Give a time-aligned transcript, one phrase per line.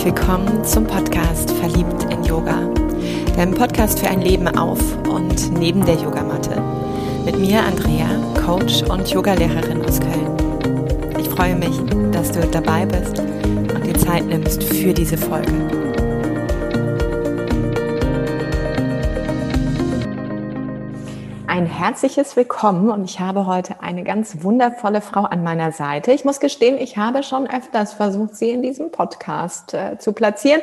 [0.00, 2.58] herzlich willkommen zum Podcast Verliebt in Yoga,
[3.36, 6.62] deinem Podcast für ein Leben auf und neben der Yogamatte.
[7.26, 8.08] Mit mir Andrea,
[8.46, 11.18] Coach und Yogalehrerin aus Köln.
[11.18, 11.76] Ich freue mich,
[12.12, 15.89] dass du dabei bist und dir Zeit nimmst für diese Folge.
[21.60, 26.10] Ein herzliches Willkommen und ich habe heute eine ganz wundervolle Frau an meiner Seite.
[26.10, 30.62] Ich muss gestehen, ich habe schon öfters versucht, sie in diesem Podcast äh, zu platzieren.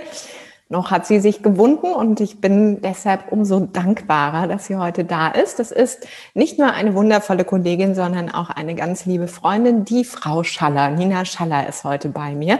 [0.69, 5.27] Noch hat sie sich gewunden und ich bin deshalb umso dankbarer, dass sie heute da
[5.27, 5.59] ist.
[5.59, 10.41] Das ist nicht nur eine wundervolle Kollegin, sondern auch eine ganz liebe Freundin, die Frau
[10.41, 10.89] Schaller.
[10.89, 12.57] Nina Schaller ist heute bei mir.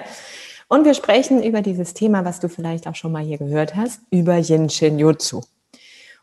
[0.67, 3.99] Und wir sprechen über dieses Thema, was du vielleicht auch schon mal hier gehört hast,
[4.11, 5.41] über Yin Shin Jutsu.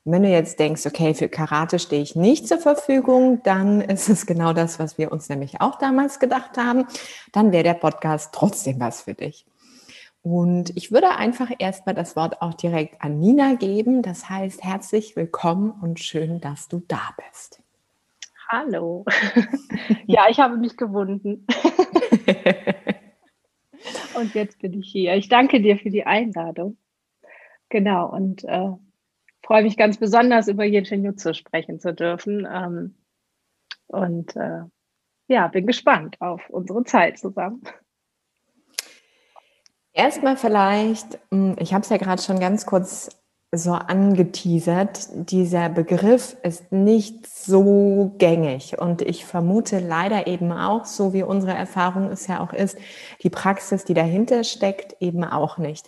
[0.05, 4.09] Und wenn du jetzt denkst, okay, für Karate stehe ich nicht zur Verfügung, dann ist
[4.09, 6.87] es genau das, was wir uns nämlich auch damals gedacht haben.
[7.33, 9.47] Dann wäre der Podcast trotzdem was für dich.
[10.23, 14.03] Und ich würde einfach erstmal das Wort auch direkt an Nina geben.
[14.03, 17.61] Das heißt, herzlich willkommen und schön, dass du da bist.
[18.49, 19.05] Hallo.
[20.07, 21.47] ja, ich habe mich gewunden.
[24.17, 25.15] und jetzt bin ich hier.
[25.15, 26.77] Ich danke dir für die Einladung.
[27.69, 28.71] Genau, und äh,
[29.45, 32.49] freue mich ganz besonders, über Yin Jutsu sprechen zu dürfen.
[32.51, 32.95] Ähm,
[33.87, 34.63] und äh,
[35.29, 37.63] ja, bin gespannt auf unsere Zeit zusammen.
[39.93, 43.23] Erstmal vielleicht, hm, ich habe es ja gerade schon ganz kurz
[43.57, 51.13] so angeteasert, dieser Begriff ist nicht so gängig und ich vermute leider eben auch, so
[51.13, 52.77] wie unsere Erfahrung es ja auch ist,
[53.23, 55.87] die Praxis, die dahinter steckt, eben auch nicht.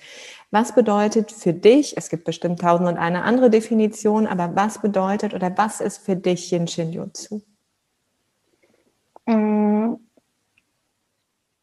[0.58, 5.34] Was bedeutet für dich, es gibt bestimmt tausend und eine andere Definition, aber was bedeutet
[5.34, 7.42] oder was ist für dich Yin Shin Jutsu?
[9.26, 9.96] Mm.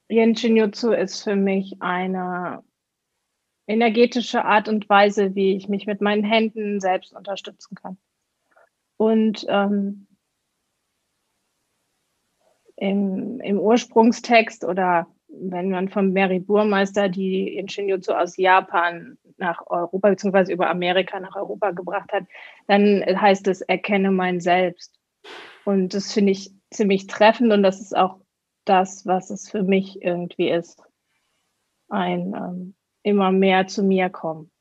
[0.09, 2.64] Yin Shin Jutsu ist für mich eine
[3.65, 7.98] energetische Art und Weise, wie ich mich mit meinen Händen selbst unterstützen kann.
[8.98, 10.05] Und ähm,
[12.75, 15.08] im, im Ursprungstext oder
[15.39, 20.54] wenn man vom Mary Burmeister die Shinjutsu aus Japan nach Europa bzw.
[20.54, 22.26] über Amerika nach Europa gebracht hat,
[22.67, 24.99] dann heißt es, erkenne mein Selbst.
[25.66, 28.20] Und das finde ich ziemlich treffend und das ist auch
[28.66, 30.82] das, was es für mich irgendwie ist.
[31.89, 34.52] Ein ähm, immer mehr zu mir kommen.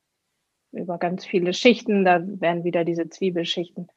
[0.72, 3.88] Über ganz viele Schichten, da werden wieder diese Zwiebelschichten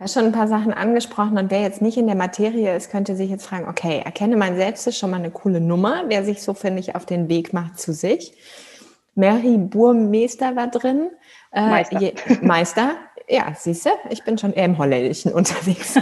[0.00, 2.90] Du hast schon ein paar Sachen angesprochen und wer jetzt nicht in der Materie ist,
[2.90, 6.24] könnte sich jetzt fragen, okay, erkenne mein Selbst ist schon mal eine coole Nummer, wer
[6.24, 8.32] sich so, finde ich, auf den Weg macht zu sich.
[9.14, 11.10] Mary Burmeister war drin.
[11.52, 12.00] Äh, Meister.
[12.00, 12.92] Je, Meister.
[13.28, 15.96] Ja, siehst du, ich bin schon eher im Holländischen unterwegs.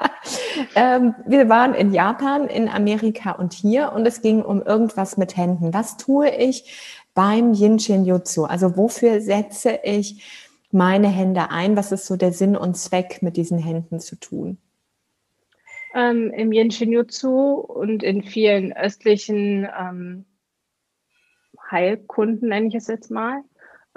[0.74, 5.36] ähm, wir waren in Japan, in Amerika und hier und es ging um irgendwas mit
[5.36, 5.74] Händen.
[5.74, 8.44] Was tue ich beim Yin Shin Jutsu?
[8.44, 11.76] Also wofür setze ich meine Hände ein?
[11.76, 14.58] Was ist so der Sinn und Zweck, mit diesen Händen zu tun?
[15.94, 20.26] Ähm, Im Yin Shinjutsu und in vielen östlichen ähm,
[21.70, 23.42] Heilkunden, nenne ich es jetzt mal,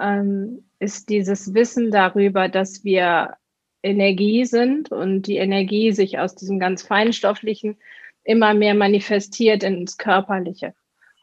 [0.00, 3.36] ähm, ist dieses Wissen darüber, dass wir
[3.82, 7.76] Energie sind und die Energie sich aus diesem ganz feinstofflichen
[8.24, 10.74] immer mehr manifestiert ins Körperliche.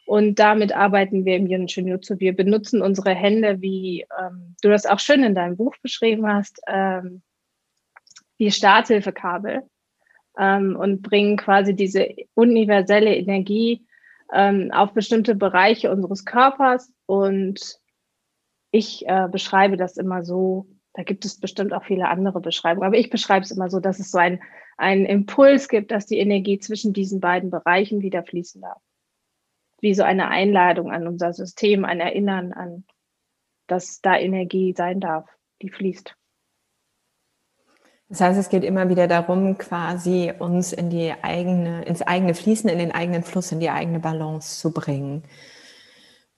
[0.07, 2.17] Und damit arbeiten wir im Yin Shinjutsu.
[2.21, 6.61] Wir benutzen unsere Hände, wie ähm, du das auch schön in deinem Buch beschrieben hast,
[6.65, 7.23] ähm,
[8.37, 9.63] wie Starthilfekabel
[10.39, 13.85] ähm, und bringen quasi diese universelle Energie
[14.33, 16.89] ähm, auf bestimmte Bereiche unseres Körpers.
[17.05, 17.77] Und
[18.71, 22.97] ich äh, beschreibe das immer so, da gibt es bestimmt auch viele andere Beschreibungen, aber
[22.97, 24.41] ich beschreibe es immer so, dass es so ein,
[24.77, 28.81] einen Impuls gibt, dass die Energie zwischen diesen beiden Bereichen wieder fließen darf
[29.81, 32.85] wie so eine Einladung an unser System, ein Erinnern an,
[33.67, 35.27] dass da Energie sein darf,
[35.61, 36.15] die fließt.
[38.09, 42.69] Das heißt, es geht immer wieder darum, quasi uns in die eigene, ins eigene Fließen,
[42.69, 45.23] in den eigenen Fluss, in die eigene Balance zu bringen.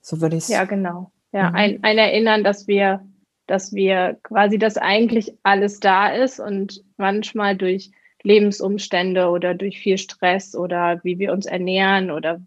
[0.00, 0.48] So würde ich es.
[0.48, 1.12] Ja, genau.
[1.32, 1.56] Ja, mhm.
[1.56, 3.06] ein, ein Erinnern, dass wir,
[3.46, 7.92] dass wir quasi, dass eigentlich alles da ist und manchmal durch
[8.22, 12.40] Lebensumstände oder durch viel Stress oder wie wir uns ernähren oder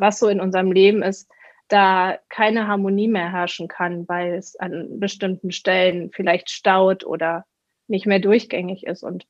[0.00, 1.30] was so in unserem Leben ist,
[1.68, 7.44] da keine Harmonie mehr herrschen kann, weil es an bestimmten Stellen vielleicht staut oder
[7.86, 9.02] nicht mehr durchgängig ist.
[9.02, 9.26] Und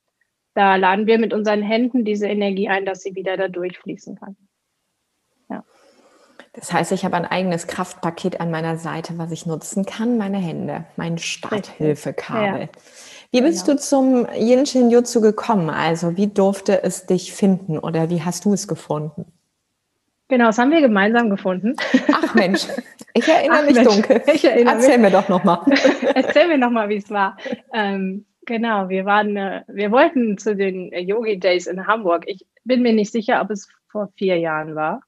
[0.53, 4.35] da laden wir mit unseren Händen diese Energie ein, dass sie wieder da durchfließen kann.
[5.49, 5.63] Ja.
[6.53, 10.39] Das heißt, ich habe ein eigenes Kraftpaket an meiner Seite, was ich nutzen kann, meine
[10.39, 12.61] Hände, mein Starthilfekabel.
[12.61, 12.67] Ja.
[13.31, 13.77] Wie bist genau.
[13.77, 15.69] du zum Yin Shin Jutsu gekommen?
[15.69, 19.31] Also wie durfte es dich finden oder wie hast du es gefunden?
[20.31, 21.75] Genau, das haben wir gemeinsam gefunden.
[22.09, 22.65] Ach Mensch,
[23.13, 24.21] ich erinnere Ach mich Mensch, dunkel.
[24.33, 25.11] Ich erinnere Erzähl mich.
[25.11, 25.59] mir doch nochmal.
[26.15, 27.35] Erzähl mir nochmal, wie es war.
[27.73, 32.23] Ähm, genau, wir waren, äh, wir wollten zu den Yogi Days in Hamburg.
[32.27, 35.01] Ich bin mir nicht sicher, ob es vor vier Jahren war.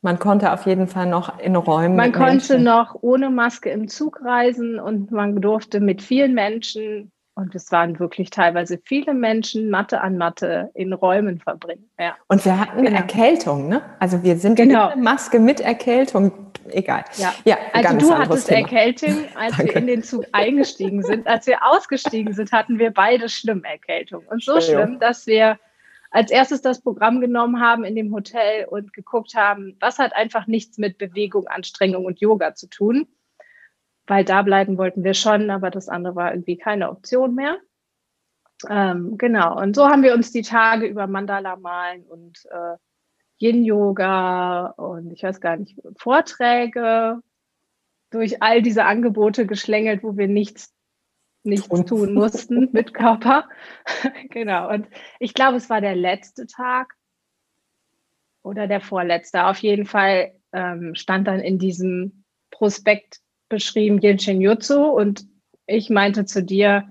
[0.00, 1.96] Man konnte auf jeden Fall noch in Räumen.
[1.96, 2.62] Man konnte Menschen.
[2.62, 7.98] noch ohne Maske im Zug reisen und man durfte mit vielen Menschen und es waren
[7.98, 11.88] wirklich teilweise viele Menschen Matte an Matte in Räumen verbringen.
[11.98, 12.16] Ja.
[12.28, 12.96] Und wir hatten genau.
[12.96, 13.82] Erkältung, ne?
[13.98, 14.90] Also wir sind genau.
[14.90, 16.32] mit Maske mit Erkältung,
[16.70, 17.04] egal.
[17.16, 18.60] Ja, ja also du hattest Thema.
[18.60, 21.26] Erkältung, als wir in den Zug eingestiegen sind.
[21.26, 24.24] Als wir ausgestiegen sind, hatten wir beide schlimm Erkältung.
[24.28, 25.58] Und so schlimm, dass wir
[26.10, 30.46] als erstes das Programm genommen haben in dem Hotel und geguckt haben, was hat einfach
[30.48, 33.06] nichts mit Bewegung, Anstrengung und Yoga zu tun
[34.10, 37.58] weil da bleiben wollten wir schon, aber das andere war irgendwie keine Option mehr.
[38.68, 42.76] Ähm, genau, und so haben wir uns die Tage über Mandala malen und äh,
[43.38, 47.20] Yin-Yoga und ich weiß gar nicht, Vorträge
[48.10, 50.74] durch all diese Angebote geschlängelt, wo wir nichts,
[51.44, 53.48] nichts tun mussten mit Körper.
[54.30, 54.88] genau, und
[55.20, 56.96] ich glaube, es war der letzte Tag
[58.42, 59.44] oder der vorletzte.
[59.44, 65.26] Auf jeden Fall ähm, stand dann in diesem Prospekt beschrieben Yin Jutsu und
[65.66, 66.88] ich meinte zu dir,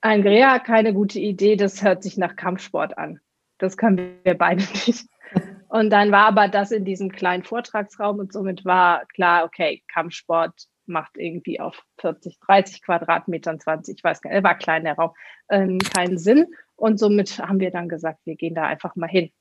[0.00, 3.20] Andrea, keine gute Idee, das hört sich nach Kampfsport an.
[3.58, 5.06] Das können wir beide nicht.
[5.68, 10.68] Und dann war aber das in diesem kleinen Vortragsraum und somit war klar, okay, Kampfsport
[10.86, 15.10] macht irgendwie auf 40, 30 Quadratmetern, 20, ich weiß gar nicht, war klein der Raum,
[15.48, 16.46] ähm, keinen Sinn.
[16.76, 19.32] Und somit haben wir dann gesagt, wir gehen da einfach mal hin.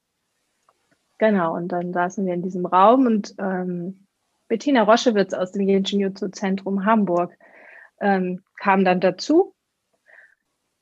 [1.19, 4.02] Genau, und dann saßen wir in diesem Raum und ähm,
[4.53, 7.35] Bettina Roschewitz aus dem Jiu-Jitsu-Zentrum Hamburg
[7.99, 9.55] ähm, kam dann dazu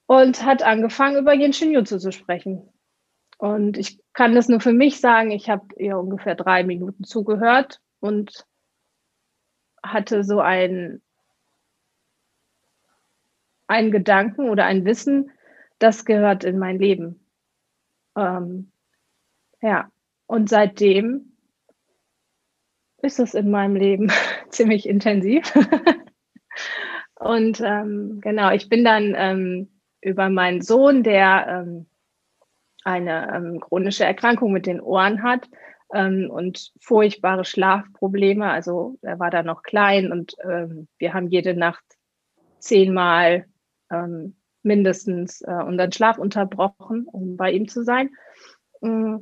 [0.07, 2.69] und hat angefangen, über Jiu-Jitsu zu sprechen.
[3.37, 7.79] Und ich kann das nur für mich sagen, ich habe ihr ungefähr drei Minuten zugehört
[8.01, 8.45] und
[9.81, 11.01] hatte so ein,
[13.67, 15.31] einen Gedanken oder ein Wissen,
[15.79, 17.25] das gehört in mein Leben.
[18.17, 18.73] Ähm,
[19.61, 19.89] ja,
[20.27, 21.30] und seitdem
[23.03, 24.11] ist es in meinem Leben
[24.49, 25.53] ziemlich intensiv.
[27.19, 29.69] und ähm, genau, ich bin dann ähm,
[30.01, 31.85] über meinen Sohn, der ähm,
[32.83, 35.47] eine ähm, chronische Erkrankung mit den Ohren hat
[35.93, 38.49] ähm, und furchtbare Schlafprobleme.
[38.49, 41.83] Also er war da noch klein und ähm, wir haben jede Nacht
[42.59, 43.45] zehnmal
[44.63, 48.09] mindestens äh, unseren Schlaf unterbrochen, um bei ihm zu sein.
[48.81, 49.17] Mm.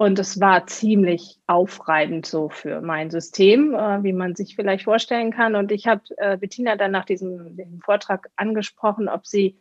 [0.00, 5.30] Und es war ziemlich aufreibend so für mein System, äh, wie man sich vielleicht vorstellen
[5.30, 5.54] kann.
[5.54, 9.58] Und ich habe äh, Bettina dann nach diesem, diesem, Vortrag angesprochen, ob sie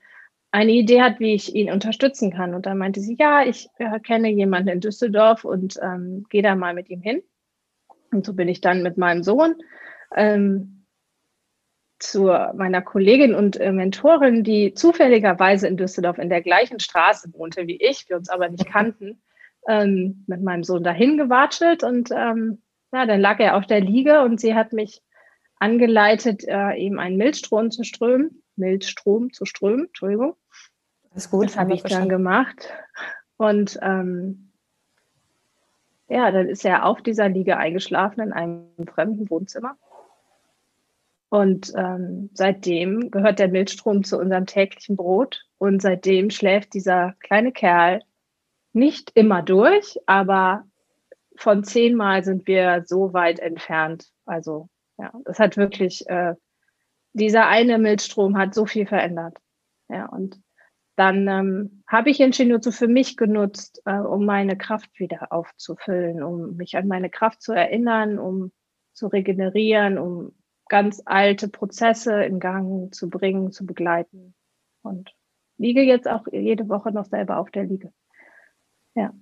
[0.52, 2.54] eine Idee hat, wie ich ihn unterstützen kann.
[2.54, 6.56] Und dann meinte sie, ja, ich äh, kenne jemanden in Düsseldorf und ähm, gehe da
[6.56, 7.22] mal mit ihm hin.
[8.14, 9.56] Und so bin ich dann mit meinem Sohn
[10.16, 10.86] ähm,
[12.00, 17.68] zu meiner Kollegin und äh, Mentorin, die zufälligerweise in Düsseldorf in der gleichen Straße wohnte
[17.68, 19.22] wie ich, wir uns aber nicht kannten
[19.70, 22.62] ähm, mit meinem Sohn dahin gewatschelt und ähm,
[22.92, 25.02] ja, dann lag er auf der Liege und sie hat mich
[25.60, 30.36] angeleitet, äh, ihm einen Milchstrom zu strömen, Milchstrom zu strömen, Entschuldigung.
[31.14, 31.46] Das ist gut.
[31.46, 32.74] Das habe ich dann gemacht.
[33.38, 34.52] Und ähm,
[36.08, 39.78] ja, dann ist er auf dieser Liege eingeschlafen in einem fremden Wohnzimmer.
[41.30, 45.46] Und ähm, seitdem gehört der Milchstrom zu unserem täglichen Brot.
[45.60, 48.02] Und seitdem schläft dieser kleine Kerl
[48.74, 50.64] nicht immer durch, aber
[51.36, 54.12] von zehnmal sind wir so weit entfernt.
[54.26, 56.36] Also ja, das hat wirklich, äh,
[57.14, 59.38] dieser eine Milchstrom hat so viel verändert.
[59.88, 60.40] Ja, und
[60.96, 66.58] dann ähm, habe ich Inshinutsu für mich genutzt, äh, um meine Kraft wieder aufzufüllen, um
[66.58, 68.52] mich an meine Kraft zu erinnern, um
[68.92, 70.34] zu regenerieren, um
[70.68, 74.36] ganz alte Prozesse in Gang zu bringen, zu begleiten.
[74.82, 75.16] Und
[75.58, 77.94] liege jetzt auch jede Woche noch selber auf der Liege.
[79.00, 79.14] Ja.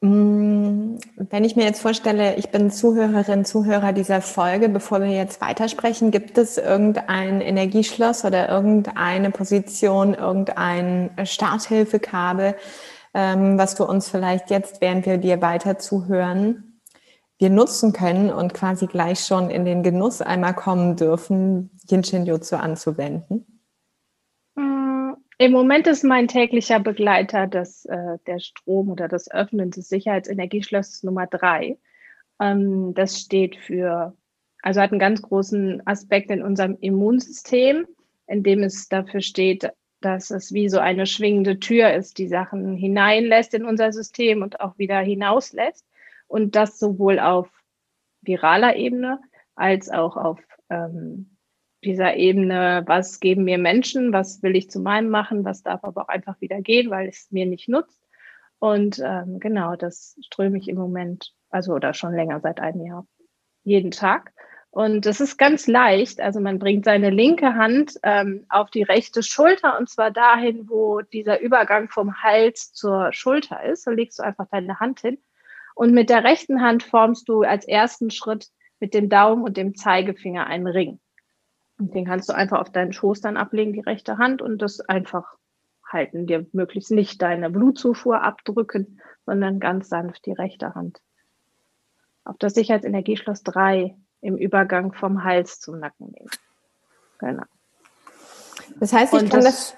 [0.00, 5.40] Mm, wenn ich mir jetzt vorstelle, ich bin Zuhörerin, Zuhörer dieser Folge, bevor wir jetzt
[5.40, 12.56] weitersprechen, gibt es irgendein Energieschloss oder irgendeine Position, irgendein Starthilfekabel,
[13.14, 16.80] ähm, was du uns vielleicht jetzt, während wir dir weiter zuhören,
[17.38, 22.26] wir nutzen können und quasi gleich schon in den Genuss einmal kommen dürfen, Yin Shin
[22.26, 23.46] Jutsu anzuwenden?
[25.38, 31.02] Im Moment ist mein täglicher Begleiter das, äh, der Strom oder das Öffnen des Sicherheitsenergieschlosses
[31.02, 31.78] Nummer drei.
[32.40, 34.16] Ähm, das steht für,
[34.62, 37.86] also hat einen ganz großen Aspekt in unserem Immunsystem,
[38.26, 42.76] in dem es dafür steht, dass es wie so eine schwingende Tür ist, die Sachen
[42.76, 45.86] hineinlässt in unser System und auch wieder hinauslässt.
[46.28, 47.48] Und das sowohl auf
[48.22, 49.20] viraler Ebene
[49.54, 51.33] als auch auf ähm,
[51.84, 56.02] dieser Ebene, was geben mir Menschen, was will ich zu meinem machen, was darf aber
[56.02, 58.00] auch einfach wieder gehen, weil es mir nicht nutzt.
[58.58, 63.06] Und ähm, genau, das ströme ich im Moment, also oder schon länger seit einem Jahr,
[63.62, 64.32] jeden Tag.
[64.70, 66.20] Und das ist ganz leicht.
[66.20, 71.00] Also man bringt seine linke Hand ähm, auf die rechte Schulter und zwar dahin, wo
[71.00, 73.86] dieser Übergang vom Hals zur Schulter ist.
[73.86, 75.18] Da legst du einfach deine Hand hin.
[75.76, 78.48] Und mit der rechten Hand formst du als ersten Schritt
[78.80, 80.98] mit dem Daumen und dem Zeigefinger einen Ring.
[81.78, 84.80] Und den kannst du einfach auf deinen Schoß dann ablegen, die rechte Hand, und das
[84.80, 85.36] einfach
[85.86, 86.26] halten.
[86.26, 91.00] Dir möglichst nicht deine Blutzufuhr abdrücken, sondern ganz sanft die rechte Hand.
[92.24, 96.30] Auf das Sicherheitsenergieschloss 3 im Übergang vom Hals zum Nacken nehmen.
[97.18, 97.44] Genau.
[98.80, 99.76] Das heißt, ich kann das, das,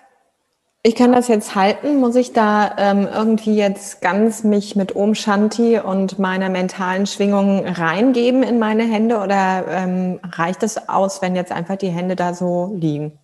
[0.86, 1.98] ich kann das jetzt halten.
[1.98, 7.66] Muss ich da ähm, irgendwie jetzt ganz mich mit Om Shanti und meiner mentalen Schwingung
[7.66, 12.34] reingeben in meine Hände oder ähm, reicht es aus, wenn jetzt einfach die Hände da
[12.34, 13.18] so liegen?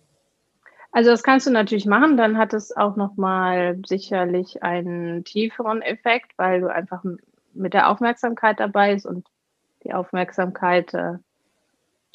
[0.91, 6.33] Also das kannst du natürlich machen, dann hat es auch nochmal sicherlich einen tieferen Effekt,
[6.35, 7.01] weil du einfach
[7.53, 9.25] mit der Aufmerksamkeit dabei bist und
[9.85, 11.13] die Aufmerksamkeit äh,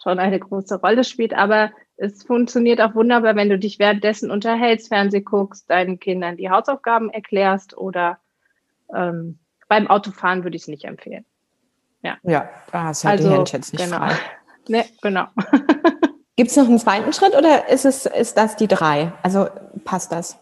[0.00, 1.32] schon eine große Rolle spielt.
[1.32, 6.48] Aber es funktioniert auch wunderbar, wenn du dich währenddessen unterhältst, Fernseh guckst, deinen Kindern die
[6.48, 8.18] Hausaufgaben erklärst oder
[8.94, 9.38] ähm,
[9.68, 11.24] beim Autofahren würde ich es nicht empfehlen.
[12.02, 13.98] Ja, ja da hast du halt also, die Hände jetzt nicht genau.
[13.98, 14.16] frei.
[14.70, 15.24] Nee, genau.
[16.36, 19.12] Gibt es noch einen zweiten Schritt oder ist, es, ist das die drei?
[19.22, 19.48] Also
[19.84, 20.38] passt das?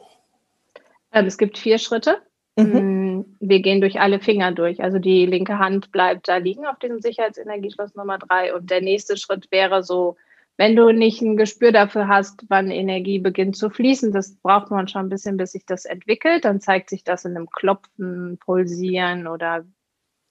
[1.12, 2.20] Ähm, es gibt vier Schritte.
[2.56, 3.18] Mhm.
[3.18, 4.82] Mm, wir gehen durch alle Finger durch.
[4.82, 8.52] Also die linke Hand bleibt da liegen auf diesem Sicherheitsenergieschloss Nummer drei.
[8.52, 10.16] Und der nächste Schritt wäre so,
[10.56, 14.88] wenn du nicht ein Gespür dafür hast, wann Energie beginnt zu fließen, das braucht man
[14.88, 16.44] schon ein bisschen, bis sich das entwickelt.
[16.44, 19.66] Dann zeigt sich das in einem Klopfen, Pulsieren oder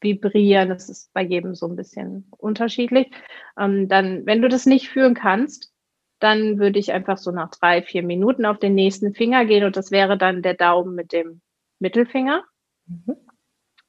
[0.02, 0.70] Vibrieren.
[0.70, 3.12] Das ist bei jedem so ein bisschen unterschiedlich.
[3.60, 5.72] Ähm, dann, wenn du das nicht fühlen kannst,
[6.20, 9.76] dann würde ich einfach so nach drei, vier Minuten auf den nächsten Finger gehen und
[9.76, 11.42] das wäre dann der Daumen mit dem
[11.80, 12.44] Mittelfinger.
[12.88, 13.16] Mhm.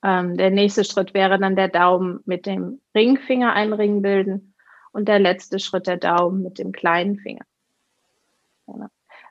[0.04, 4.54] Ähm, der nächste Schritt wäre dann der Daumen mit dem Ringfinger einen Ring bilden
[4.96, 7.44] und der letzte Schritt der Daumen mit dem kleinen Finger.
[8.66, 8.86] Genau.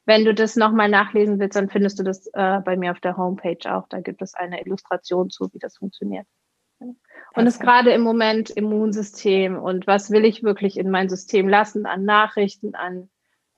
[0.05, 3.17] Wenn du das nochmal nachlesen willst, dann findest du das äh, bei mir auf der
[3.17, 3.87] Homepage auch.
[3.89, 6.27] Da gibt es eine Illustration zu, wie das funktioniert.
[6.77, 11.87] Und es gerade im Moment Immunsystem und was will ich wirklich in mein System lassen
[11.87, 13.09] an Nachrichten, an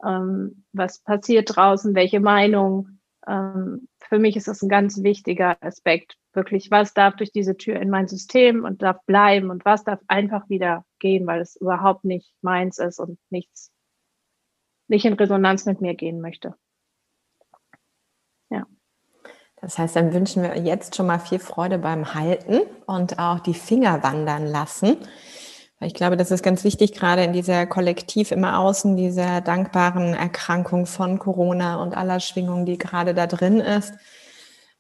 [0.02, 6.16] ähm, was passiert draußen, welche Meinung, ähm, für mich ist das ein ganz wichtiger Aspekt.
[6.34, 10.00] Wirklich, was darf durch diese Tür in mein System und darf bleiben und was darf
[10.08, 13.72] einfach wieder gehen, weil es überhaupt nicht meins ist und nichts,
[14.88, 16.56] nicht in Resonanz mit mir gehen möchte.
[18.50, 18.66] Ja.
[19.60, 23.56] Das heißt, dann wünschen wir jetzt schon mal viel Freude beim Halten und auch die
[23.56, 24.98] Finger wandern lassen.
[25.80, 30.88] Ich glaube, das ist ganz wichtig, gerade in dieser Kollektiv immer außen, dieser dankbaren Erkrankung
[30.88, 33.94] von Corona und aller Schwingung, die gerade da drin ist.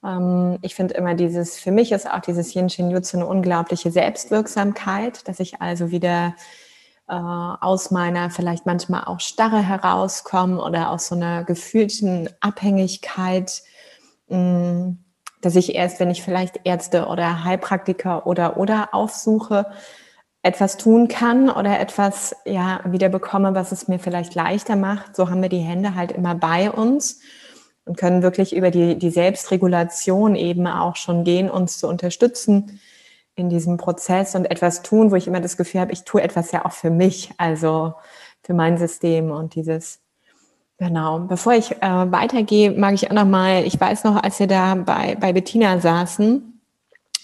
[0.03, 3.91] Ähm, ich finde immer dieses, für mich ist auch dieses Yin Shin Jutsu eine unglaubliche
[3.91, 6.35] Selbstwirksamkeit, dass ich also wieder
[7.07, 13.61] äh, aus meiner vielleicht manchmal auch Starre herauskomme oder aus so einer gefühlten Abhängigkeit,
[14.29, 14.93] mm,
[15.41, 19.67] dass ich erst, wenn ich vielleicht Ärzte oder Heilpraktiker oder oder aufsuche,
[20.47, 25.15] etwas tun kann oder etwas ja wieder bekomme, was es mir vielleicht leichter macht.
[25.15, 27.19] So haben wir die Hände halt immer bei uns
[27.85, 32.79] und können wirklich über die, die Selbstregulation eben auch schon gehen, uns zu unterstützen
[33.35, 36.51] in diesem Prozess und etwas tun, wo ich immer das Gefühl habe, ich tue etwas
[36.51, 37.93] ja auch für mich, also
[38.41, 39.99] für mein System und dieses
[40.79, 41.21] Genau.
[41.21, 43.63] Bevor ich äh, weitergehe, mag ich auch noch mal.
[43.65, 46.56] Ich weiß noch, als wir da bei bei Bettina saßen,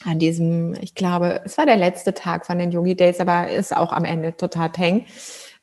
[0.05, 3.75] an diesem, ich glaube, es war der letzte Tag von den Yogi Days, aber ist
[3.75, 5.05] auch am Ende total peng,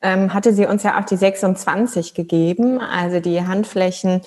[0.02, 4.23] ähm, hatte sie uns ja auch die 26 gegeben, also die Handflächen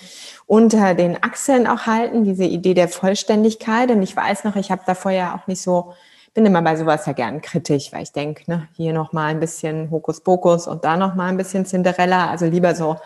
[0.46, 3.89] unter den Achseln auch halten, diese Idee der Vollständigkeit.
[3.89, 5.93] Und ich weiß noch, ich habe davor ja auch nicht so,
[6.34, 9.89] bin immer bei sowas ja gern kritisch, weil ich denke, ne, hier nochmal ein bisschen
[9.89, 12.98] Hokuspokus und da nochmal ein bisschen Cinderella, also lieber so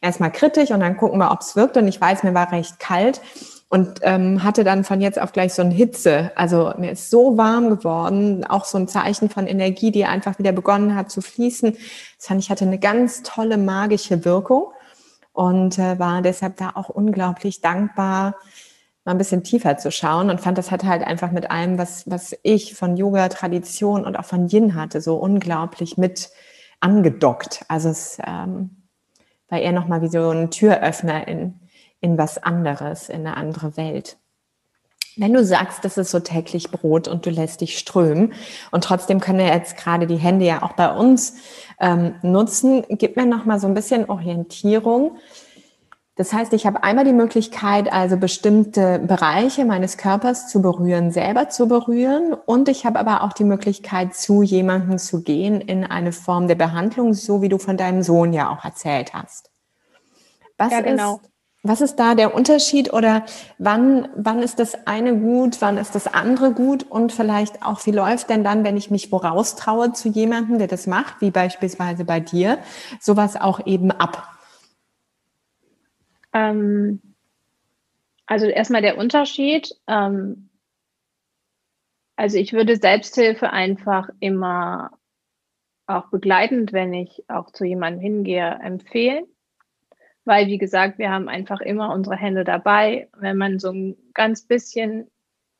[0.00, 1.76] erstmal kritisch und dann gucken wir, ob es wirkt.
[1.76, 3.20] Und ich weiß, mir war recht kalt
[3.68, 6.32] und ähm, hatte dann von jetzt auf gleich so eine Hitze.
[6.36, 10.52] Also mir ist so warm geworden, auch so ein Zeichen von Energie, die einfach wieder
[10.52, 11.72] begonnen hat zu fließen.
[12.16, 14.72] Das fand ich hatte eine ganz tolle magische Wirkung
[15.32, 18.36] und äh, war deshalb da auch unglaublich dankbar,
[19.04, 22.10] mal ein bisschen tiefer zu schauen und fand, das hat halt einfach mit allem, was,
[22.10, 26.30] was ich von Yoga, Tradition und auch von Yin hatte, so unglaublich mit
[26.80, 27.64] angedockt.
[27.68, 28.70] Also es ähm,
[29.48, 31.60] war eher nochmal wie so ein Türöffner in,
[32.00, 34.16] in was anderes, in eine andere Welt.
[35.16, 38.32] Wenn du sagst, das ist so täglich Brot und du lässt dich strömen
[38.70, 41.34] und trotzdem können wir jetzt gerade die Hände ja auch bei uns
[41.80, 45.18] ähm, nutzen, gib mir noch mal so ein bisschen Orientierung.
[46.14, 51.48] Das heißt, ich habe einmal die Möglichkeit, also bestimmte Bereiche meines Körpers zu berühren, selber
[51.48, 52.32] zu berühren.
[52.32, 56.56] Und ich habe aber auch die Möglichkeit, zu jemandem zu gehen in eine Form der
[56.56, 59.52] Behandlung, so wie du von deinem Sohn ja auch erzählt hast.
[60.56, 61.20] Was ja, genau.
[61.22, 61.30] ist
[61.68, 63.24] was ist da der Unterschied oder
[63.58, 67.92] wann, wann ist das eine gut, wann ist das andere gut und vielleicht auch, wie
[67.92, 72.04] läuft denn dann, wenn ich mich woraus traue zu jemandem, der das macht, wie beispielsweise
[72.04, 72.58] bei dir,
[73.00, 74.26] sowas auch eben ab?
[76.32, 77.00] Ähm,
[78.26, 79.74] also erstmal der Unterschied.
[79.86, 80.48] Ähm,
[82.16, 84.90] also ich würde Selbsthilfe einfach immer
[85.86, 89.26] auch begleitend, wenn ich auch zu jemandem hingehe, empfehlen
[90.28, 93.08] weil, wie gesagt, wir haben einfach immer unsere Hände dabei.
[93.18, 95.10] Wenn man so ein ganz bisschen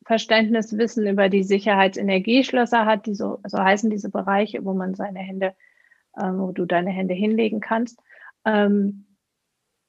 [0.04, 5.20] Verständnis, Wissen über die Sicherheitsenergieschlösser hat, die so, so heißen diese Bereiche, wo man seine
[5.20, 5.54] Hände,
[6.16, 7.98] äh, wo du deine Hände hinlegen kannst,
[8.44, 9.06] ähm,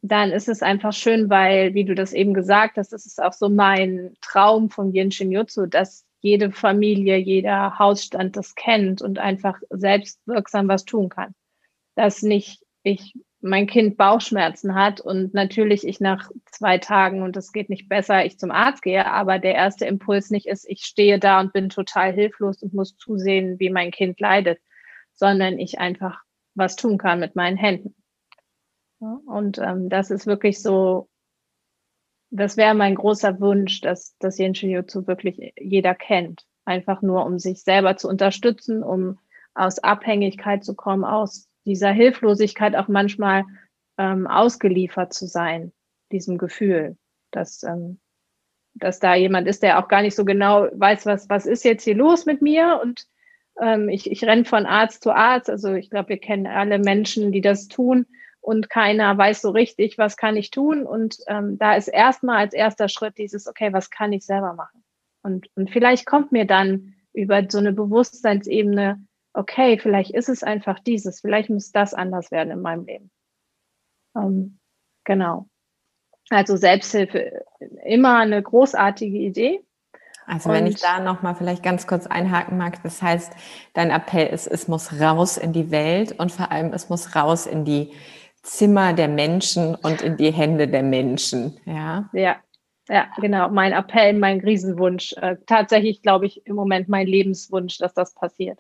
[0.02, 3.34] dann ist es einfach schön, weil, wie du das eben gesagt hast, das ist auch
[3.34, 9.20] so mein Traum von Yin Shin Jutsu, dass jede Familie, jeder Hausstand das kennt und
[9.20, 11.36] einfach selbstwirksam was tun kann.
[11.96, 17.52] Dass nicht ich mein Kind Bauchschmerzen hat und natürlich ich nach zwei Tagen und es
[17.52, 21.20] geht nicht besser, ich zum Arzt gehe, aber der erste Impuls nicht ist, ich stehe
[21.20, 24.60] da und bin total hilflos und muss zusehen, wie mein Kind leidet,
[25.14, 26.22] sondern ich einfach
[26.56, 27.96] was tun kann mit meinen Händen.
[29.00, 31.08] Und ähm, das ist wirklich so,
[32.32, 36.46] das wäre mein großer Wunsch, dass das Yin Jutsu wirklich jeder kennt.
[36.66, 39.18] Einfach nur, um sich selber zu unterstützen, um
[39.56, 43.46] aus Abhängigkeit zu kommen, aus dieser Hilflosigkeit auch manchmal
[43.98, 45.72] ähm, ausgeliefert zu sein,
[46.12, 46.98] diesem Gefühl,
[47.32, 48.00] dass, ähm,
[48.74, 51.84] dass da jemand ist, der auch gar nicht so genau weiß, was, was ist jetzt
[51.84, 53.06] hier los mit mir und
[53.62, 55.50] ähm, ich, ich renne von Arzt zu Arzt.
[55.50, 58.06] Also ich glaube, wir kennen alle Menschen, die das tun
[58.42, 60.84] und keiner weiß so richtig, was kann ich tun.
[60.84, 64.84] Und ähm, da ist erstmal als erster Schritt dieses, okay, was kann ich selber machen?
[65.22, 70.80] Und, und vielleicht kommt mir dann über so eine Bewusstseinsebene okay, vielleicht ist es einfach
[70.80, 73.12] dieses, vielleicht muss das anders werden in meinem Leben.
[74.16, 74.60] Ähm,
[75.04, 75.48] genau.
[76.30, 77.44] Also Selbsthilfe
[77.86, 79.64] immer eine großartige Idee.
[80.28, 83.34] Also wenn Und, ich da nochmal vielleicht ganz kurz einhaken mag, das heißt,
[83.74, 87.48] dein Appell ist, es muss raus in die Welt und vor allem es muss raus
[87.48, 87.92] in die
[88.44, 91.60] Zimmer der Menschen und in die Hände der Menschen.
[91.66, 92.36] Ja, ja,
[92.88, 93.50] ja genau.
[93.50, 95.14] Mein Appell, mein Riesenwunsch.
[95.14, 98.60] Äh, tatsächlich glaube ich im Moment mein Lebenswunsch, dass das passiert.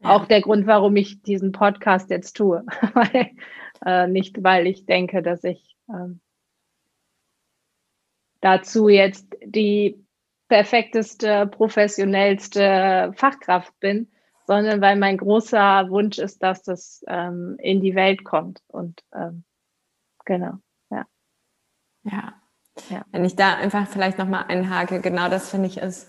[0.00, 0.10] Ja.
[0.10, 2.64] Auch der Grund, warum ich diesen Podcast jetzt tue.
[2.94, 3.30] weil,
[3.84, 6.14] äh, nicht, weil ich denke, dass ich äh,
[8.40, 10.04] dazu jetzt die
[10.48, 14.10] perfekteste, professionellste Fachkraft bin,
[14.46, 18.62] sondern weil mein großer Wunsch ist, dass das ähm, in die Welt kommt.
[18.68, 19.44] Und ähm,
[20.24, 20.54] genau,
[20.90, 21.04] ja.
[22.04, 22.34] Ja.
[22.88, 23.04] ja.
[23.10, 26.08] Wenn ich da einfach vielleicht nochmal einhake, genau das finde ich ist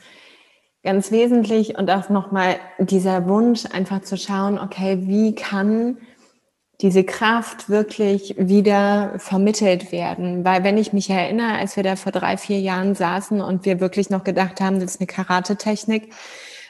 [0.84, 5.98] ganz wesentlich und auch nochmal dieser Wunsch, einfach zu schauen, okay, wie kann
[6.82, 10.46] diese Kraft wirklich wieder vermittelt werden.
[10.46, 13.82] Weil wenn ich mich erinnere, als wir da vor drei, vier Jahren saßen und wir
[13.82, 16.14] wirklich noch gedacht haben, das ist eine Karate-Technik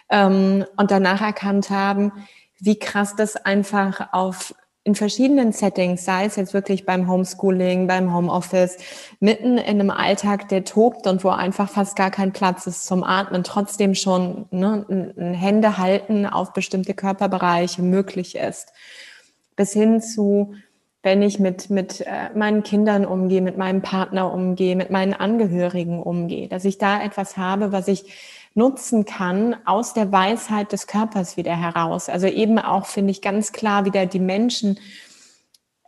[0.10, 2.12] ähm, und danach erkannt haben,
[2.60, 4.56] wie krass das einfach auf
[4.90, 8.78] in verschiedenen Settings, sei es jetzt wirklich beim Homeschooling, beim Homeoffice,
[9.20, 13.04] mitten in einem Alltag, der tobt und wo einfach fast gar kein Platz ist zum
[13.04, 18.74] Atmen, trotzdem schon ne, ein Hände halten auf bestimmte Körperbereiche möglich ist.
[19.56, 20.56] Bis hin zu,
[21.04, 26.02] wenn ich mit, mit äh, meinen Kindern umgehe, mit meinem Partner umgehe, mit meinen Angehörigen
[26.02, 28.12] umgehe, dass ich da etwas habe, was ich
[28.60, 32.10] nutzen kann aus der Weisheit des Körpers wieder heraus.
[32.10, 34.78] Also eben auch, finde ich, ganz klar wieder die Menschen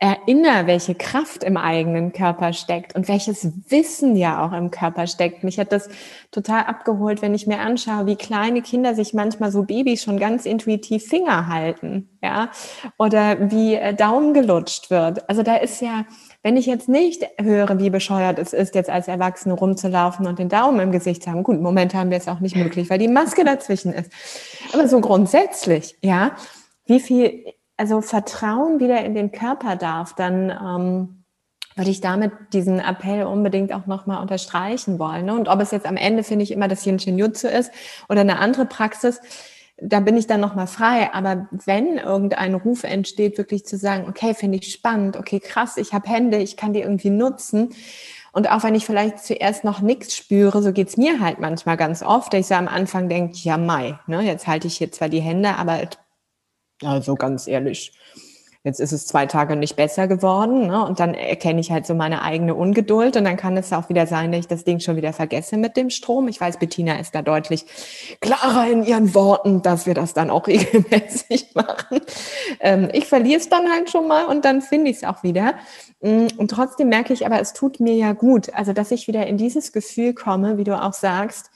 [0.02, 5.44] erinnere, welche Kraft im eigenen Körper steckt und welches Wissen ja auch im Körper steckt.
[5.44, 5.88] Mich hat das
[6.32, 10.44] total abgeholt, wenn ich mir anschaue, wie kleine Kinder sich manchmal so Babys schon ganz
[10.44, 12.50] intuitiv Finger halten, ja,
[12.98, 15.28] oder wie äh, Daumen gelutscht wird.
[15.28, 16.04] Also da ist ja
[16.42, 20.48] wenn ich jetzt nicht höre, wie bescheuert es ist, jetzt als Erwachsene rumzulaufen und den
[20.48, 23.44] Daumen im Gesicht zu haben, gut, momentan wäre es auch nicht möglich, weil die Maske
[23.44, 24.12] dazwischen ist.
[24.72, 26.32] Aber so grundsätzlich, ja,
[26.86, 27.44] wie viel,
[27.76, 31.24] also Vertrauen wieder in den Körper darf, dann ähm,
[31.76, 35.26] würde ich damit diesen Appell unbedingt auch nochmal unterstreichen wollen.
[35.26, 35.34] Ne?
[35.34, 37.70] Und ob es jetzt am Ende, finde ich, immer das Yin Shin Jutsu ist
[38.08, 39.20] oder eine andere Praxis,
[39.82, 41.12] da bin ich dann nochmal frei.
[41.12, 45.92] Aber wenn irgendein Ruf entsteht, wirklich zu sagen, okay, finde ich spannend, okay, krass, ich
[45.92, 47.74] habe Hände, ich kann die irgendwie nutzen.
[48.32, 52.02] Und auch wenn ich vielleicht zuerst noch nichts spüre, so geht's mir halt manchmal ganz
[52.02, 55.08] oft, dass ich so am Anfang denke, ja, Mai, ne, jetzt halte ich hier zwar
[55.08, 55.80] die Hände, aber
[56.82, 57.92] also ganz ehrlich,
[58.64, 60.86] Jetzt ist es zwei Tage nicht besser geworden ne?
[60.86, 64.06] und dann erkenne ich halt so meine eigene Ungeduld und dann kann es auch wieder
[64.06, 66.28] sein, dass ich das Ding schon wieder vergesse mit dem Strom.
[66.28, 67.66] Ich weiß, Bettina ist da deutlich
[68.20, 72.02] klarer in ihren Worten, dass wir das dann auch regelmäßig machen.
[72.60, 75.54] Ähm, ich verliere es dann halt schon mal und dann finde ich es auch wieder.
[76.00, 79.26] Mm, und trotzdem merke ich aber, es tut mir ja gut, also dass ich wieder
[79.26, 81.50] in dieses Gefühl komme, wie du auch sagst,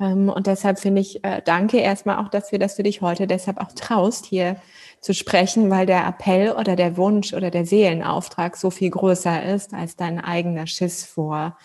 [0.00, 3.58] ähm, und deshalb finde ich, äh, danke erstmal auch dafür, dass du dich heute deshalb
[3.58, 4.56] auch traust, hier
[5.04, 9.74] zu sprechen, weil der Appell oder der Wunsch oder der Seelenauftrag so viel größer ist
[9.74, 11.58] als dein eigener Schiss vor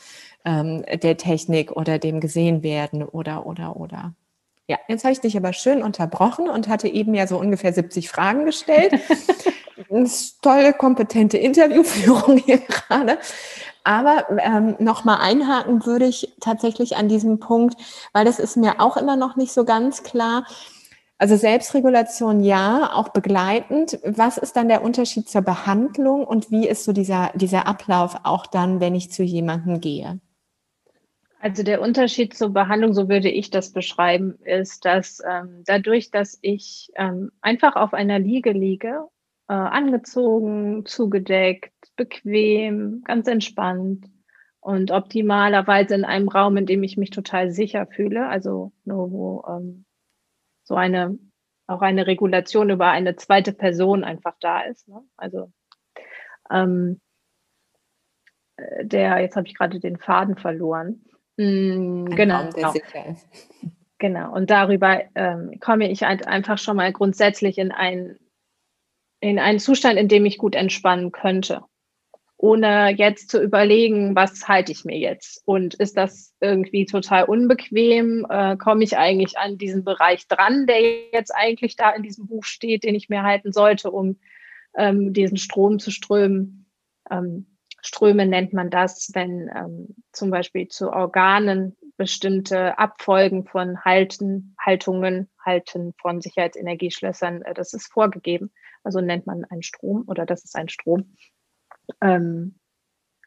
[0.43, 4.13] ähm, der Technik oder dem gesehen werden oder oder oder.
[4.67, 8.09] Ja, jetzt habe ich dich aber schön unterbrochen und hatte eben ja so ungefähr 70
[8.09, 8.93] Fragen gestellt.
[10.41, 13.17] tolle, kompetente Interviewführung hier gerade.
[13.85, 17.79] Aber ähm, nochmal einhaken würde ich tatsächlich an diesem Punkt,
[18.11, 20.45] weil das ist mir auch immer noch nicht so ganz klar.
[21.19, 23.99] Also Selbstregulation ja, auch begleitend.
[24.05, 28.47] Was ist dann der Unterschied zur Behandlung und wie ist so dieser, dieser Ablauf auch
[28.47, 30.21] dann, wenn ich zu jemandem gehe?
[31.41, 36.39] Also der Unterschied zur Behandlung, so würde ich das beschreiben, ist, dass ähm, dadurch, dass
[36.41, 39.05] ich ähm, einfach auf einer Liege liege,
[39.49, 44.05] äh, angezogen, zugedeckt, bequem, ganz entspannt
[44.61, 49.43] und optimalerweise in einem Raum, in dem ich mich total sicher fühle, also nur wo
[49.49, 49.85] ähm,
[50.69, 51.17] so eine,
[51.65, 54.87] auch eine Regulation über eine zweite Person einfach da ist.
[54.87, 55.01] Ne?
[55.17, 55.51] Also
[56.51, 57.01] ähm,
[58.55, 61.03] äh, der, jetzt habe ich gerade den Faden verloren.
[61.37, 62.41] Mm, genau.
[62.41, 63.15] Raum, genau.
[63.97, 64.33] genau.
[64.33, 68.19] Und darüber ähm, komme ich halt einfach schon mal grundsätzlich in einen,
[69.21, 71.63] in einen Zustand, in dem ich gut entspannen könnte
[72.41, 75.41] ohne jetzt zu überlegen, was halte ich mir jetzt?
[75.45, 78.25] Und ist das irgendwie total unbequem?
[78.29, 82.45] Äh, Komme ich eigentlich an diesen Bereich dran, der jetzt eigentlich da in diesem Buch
[82.45, 84.19] steht, den ich mir halten sollte, um
[84.77, 86.65] ähm, diesen Strom zu strömen?
[87.11, 94.55] Ähm, Ströme nennt man das, wenn ähm, zum Beispiel zu Organen bestimmte Abfolgen von Halten,
[94.57, 98.49] Haltungen, Halten von Sicherheitsenergieschlössern, äh, das ist vorgegeben.
[98.85, 101.15] Also nennt man einen Strom oder das ist ein Strom.
[102.01, 102.55] Ähm,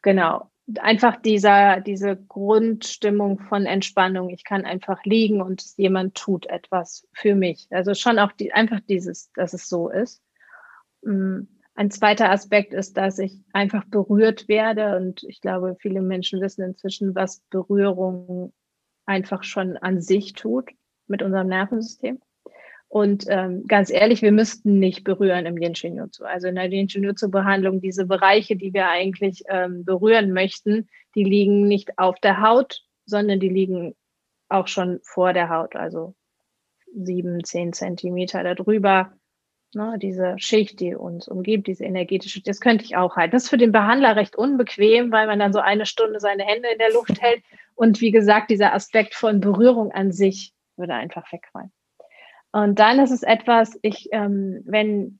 [0.01, 0.49] genau.
[0.79, 4.29] Einfach dieser, diese Grundstimmung von Entspannung.
[4.29, 7.67] Ich kann einfach liegen und jemand tut etwas für mich.
[7.69, 10.21] Also schon auch die, einfach dieses, dass es so ist.
[11.01, 11.41] Mm,
[11.75, 16.63] ein zweiter Aspekt ist, dass ich einfach berührt werde und ich glaube, viele Menschen wissen
[16.63, 18.53] inzwischen, was Berührung
[19.05, 20.71] einfach schon an sich tut
[21.07, 22.21] mit unserem Nervensystem.
[22.93, 26.25] Und ähm, ganz ehrlich, wir müssten nicht berühren im Yin Shin Jutsu.
[26.25, 30.87] Also in der Yin Shin Jutsu Behandlung, diese Bereiche, die wir eigentlich ähm, berühren möchten,
[31.15, 33.95] die liegen nicht auf der Haut, sondern die liegen
[34.47, 36.13] auch schon vor der Haut, also
[36.93, 39.11] sieben, zehn Zentimeter darüber.
[39.73, 43.31] Ne, diese Schicht, die uns umgibt, diese energetische, das könnte ich auch halten.
[43.31, 46.69] Das ist für den Behandler recht unbequem, weil man dann so eine Stunde seine Hände
[46.69, 47.41] in der Luft hält.
[47.73, 51.71] Und wie gesagt, dieser Aspekt von Berührung an sich würde einfach wegfallen.
[52.53, 55.19] Und dann ist es etwas, ich, ähm, wenn,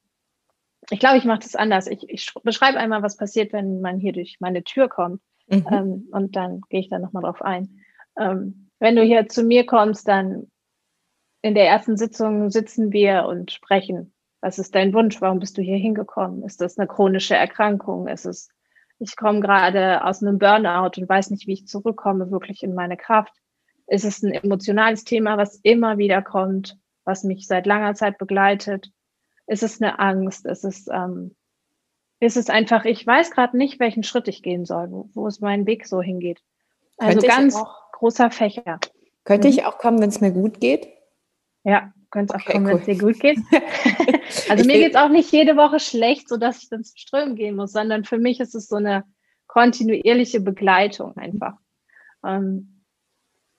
[0.91, 1.88] ich glaube, ich mache das anders.
[1.88, 5.19] Ich, ich beschreibe einmal, was passiert, wenn man hier durch meine Tür kommt.
[5.48, 5.65] Mhm.
[5.69, 7.80] Ähm, und dann gehe ich da nochmal drauf ein.
[8.17, 10.52] Ähm, wenn du hier zu mir kommst, dann
[11.41, 14.13] in der ersten Sitzung sitzen wir und sprechen.
[14.39, 15.19] Was ist dein Wunsch?
[15.19, 16.43] Warum bist du hier hingekommen?
[16.43, 18.08] Ist das eine chronische Erkrankung?
[18.08, 18.50] Ist es,
[19.00, 22.96] ich komme gerade aus einem Burnout und weiß nicht, wie ich zurückkomme, wirklich in meine
[22.96, 23.34] Kraft?
[23.88, 26.78] Ist es ein emotionales Thema, was immer wieder kommt?
[27.06, 28.92] Was mich seit langer Zeit begleitet?
[29.48, 30.46] Ist es eine Angst?
[30.46, 31.36] Ist es, ähm,
[32.20, 35.42] ist es einfach, ich weiß gerade nicht, welchen Schritt ich gehen soll, wo, wo es
[35.42, 36.42] mein Weg so hingeht.
[36.98, 38.80] Also ganz auch, großer Fächer.
[39.26, 39.54] Könnte mhm.
[39.54, 40.88] ich auch kommen, wenn es mir gut geht?
[41.63, 42.72] Ja, könnte okay, auch kommen, cool.
[42.72, 43.39] wenn es dir gut geht.
[44.50, 47.56] also mir geht es auch nicht jede Woche schlecht, sodass ich dann zum Strömen gehen
[47.56, 49.04] muss, sondern für mich ist es so eine
[49.48, 51.58] kontinuierliche Begleitung einfach.
[52.26, 52.73] Ähm,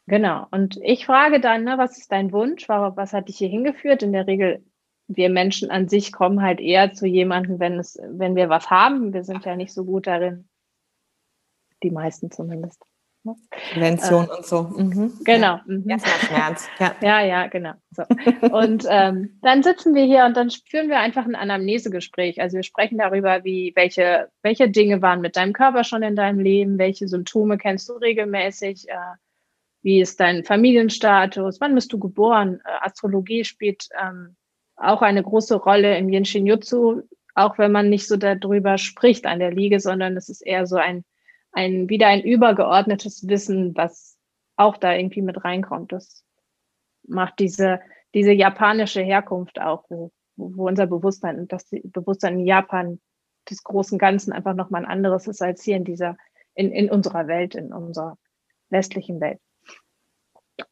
[0.07, 0.47] Genau.
[0.51, 2.69] Und ich frage dann, ne, was ist dein Wunsch?
[2.69, 4.03] Was hat dich hier hingeführt?
[4.03, 4.65] In der Regel,
[5.07, 9.13] wir Menschen an sich kommen halt eher zu jemandem, wenn es, wenn wir was haben.
[9.15, 10.49] Wir sind ja nicht so gut darin.
[11.83, 12.83] Die meisten zumindest.
[13.25, 13.35] Ne?
[13.73, 14.63] Prävention äh, und so.
[14.65, 15.13] Mhm.
[15.25, 15.59] Genau.
[15.67, 15.99] Mhm.
[15.99, 16.69] Schmerz.
[16.79, 16.95] Ja.
[17.01, 17.73] ja, ja, genau.
[17.91, 18.03] So.
[18.51, 22.43] Und ähm, dann sitzen wir hier und dann führen wir einfach ein Anamnesegespräch.
[22.43, 26.39] Also wir sprechen darüber, wie, welche, welche Dinge waren mit deinem Körper schon in deinem
[26.39, 29.17] Leben, welche Symptome kennst du regelmäßig, äh,
[29.85, 31.61] wie ist dein Familienstatus?
[31.61, 32.61] Wann bist du geboren?
[32.65, 34.35] Äh, Astrologie spielt ähm,
[34.77, 37.03] auch eine große Rolle im Yin Shin Jutsu,
[37.35, 40.77] auch wenn man nicht so darüber spricht an der Liege, sondern es ist eher so
[40.77, 41.05] ein,
[41.53, 44.17] ein, wieder ein übergeordnetes Wissen, was
[44.57, 45.93] auch da irgendwie mit reinkommt.
[45.93, 46.25] Das
[47.07, 47.81] macht diese,
[48.15, 53.01] diese japanische Herkunft auch, wo, wo unser Bewusstsein, das Bewusstsein in Japan
[53.51, 56.17] des großen Ganzen einfach nochmal ein anderes ist als hier in dieser,
[56.55, 58.17] in, in unserer Welt, in unserer
[58.71, 59.41] westlichen Welt.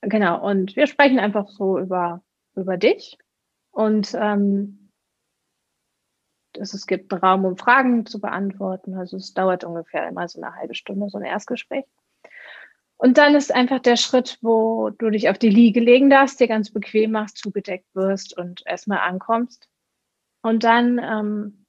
[0.03, 2.23] Genau, und wir sprechen einfach so über,
[2.55, 3.19] über dich.
[3.73, 4.91] Und ähm,
[6.59, 8.95] es, es gibt Raum, um Fragen zu beantworten.
[8.97, 11.85] Also es dauert ungefähr immer so eine halbe Stunde, so ein Erstgespräch.
[12.97, 16.47] Und dann ist einfach der Schritt, wo du dich auf die Liege legen darfst, dir
[16.47, 19.69] ganz bequem machst, zugedeckt wirst und erstmal ankommst.
[20.43, 21.67] Und dann ähm,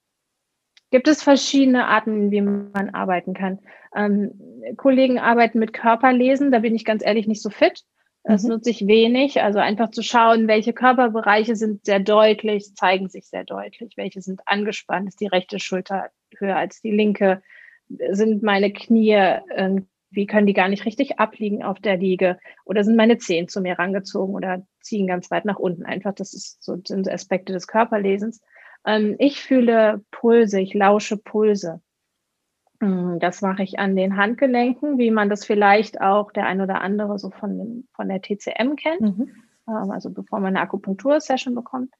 [0.92, 3.60] gibt es verschiedene Arten, wie man arbeiten kann.
[3.96, 4.40] Ähm,
[4.78, 7.84] Kollegen arbeiten mit Körperlesen, da bin ich ganz ehrlich nicht so fit.
[8.24, 8.50] Das mhm.
[8.50, 9.42] nutze ich wenig.
[9.42, 14.42] Also einfach zu schauen, welche Körperbereiche sind sehr deutlich, zeigen sich sehr deutlich, welche sind
[14.46, 17.42] angespannt, ist die rechte Schulter höher als die linke,
[17.90, 19.40] sind meine Knie,
[20.10, 23.62] wie können die gar nicht richtig abliegen auf der Liege oder sind meine Zehen zu
[23.62, 25.86] mir rangezogen oder ziehen ganz weit nach unten.
[25.86, 28.42] Einfach, das ist so sind Aspekte des Körperlesens.
[28.86, 31.82] Ähm, ich fühle Pulse, ich lausche Pulse.
[32.84, 36.82] Hm, das mache ich an den Handgelenken, wie man das vielleicht auch der ein oder
[36.82, 39.02] andere so von, von der TCM kennt.
[39.02, 39.32] Mhm.
[39.70, 41.94] Ähm, also bevor man eine Akupunktur-Session bekommt.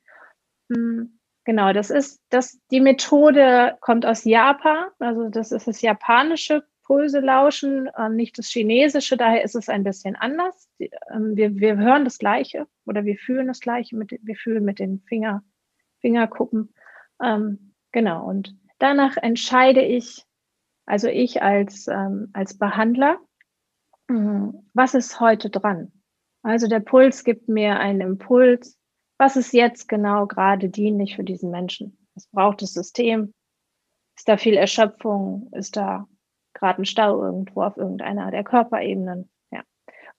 [0.70, 4.88] Hm, genau, das ist, das, die Methode kommt aus Japan.
[5.00, 9.16] Also das ist das japanische Pulse lauschen, äh, nicht das chinesische.
[9.16, 10.70] Daher ist es ein bisschen anders.
[10.80, 13.96] Ähm, wir, wir hören das Gleiche oder wir fühlen das Gleiche.
[13.96, 15.44] Mit, wir fühlen mit den Finger,
[16.02, 16.74] Fingerkuppen.
[17.24, 18.26] Ähm, genau.
[18.26, 20.26] Und danach entscheide ich,
[20.86, 23.20] also ich als, ähm, als Behandler,
[24.10, 24.14] äh,
[24.74, 25.92] was ist heute dran?
[26.44, 28.78] Also der Puls gibt mir einen Impuls.
[29.18, 31.98] Was ist jetzt genau gerade dienlich für diesen Menschen?
[32.16, 33.34] Was braucht das System?
[34.18, 35.50] Ist da viel Erschöpfung?
[35.54, 36.08] Ist da
[36.54, 39.30] gerade ein Stau irgendwo auf irgendeiner der Körperebenen?
[39.52, 39.64] Ja.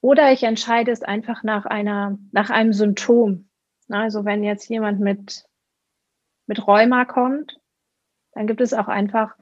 [0.01, 3.49] Oder ich entscheide es einfach nach einer, nach einem Symptom.
[3.91, 5.45] Also wenn jetzt jemand mit,
[6.47, 7.61] mit Rheuma kommt,
[8.33, 9.37] dann gibt es auch einfach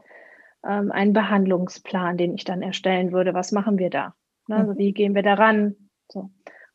[0.66, 3.34] ähm, einen Behandlungsplan, den ich dann erstellen würde.
[3.34, 4.14] Was machen wir da?
[4.48, 4.56] Ne?
[4.56, 4.78] Also mhm.
[4.78, 5.76] wie gehen wir daran?
[6.08, 6.30] So.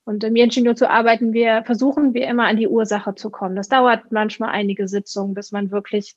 [0.05, 3.55] Und im Jenshino zu arbeiten wir, versuchen wir immer an die Ursache zu kommen.
[3.55, 6.15] Das dauert manchmal einige Sitzungen, bis man wirklich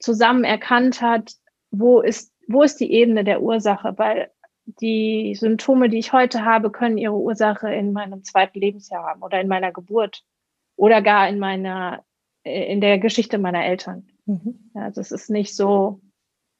[0.00, 1.34] zusammen erkannt hat,
[1.70, 3.94] wo ist, wo ist die Ebene der Ursache?
[3.96, 4.30] Weil
[4.80, 9.40] die Symptome, die ich heute habe, können ihre Ursache in meinem zweiten Lebensjahr haben oder
[9.40, 10.24] in meiner Geburt
[10.76, 12.04] oder gar in meiner,
[12.42, 14.08] in der Geschichte meiner Eltern.
[14.26, 14.70] Mhm.
[14.74, 16.00] Ja, das ist nicht so,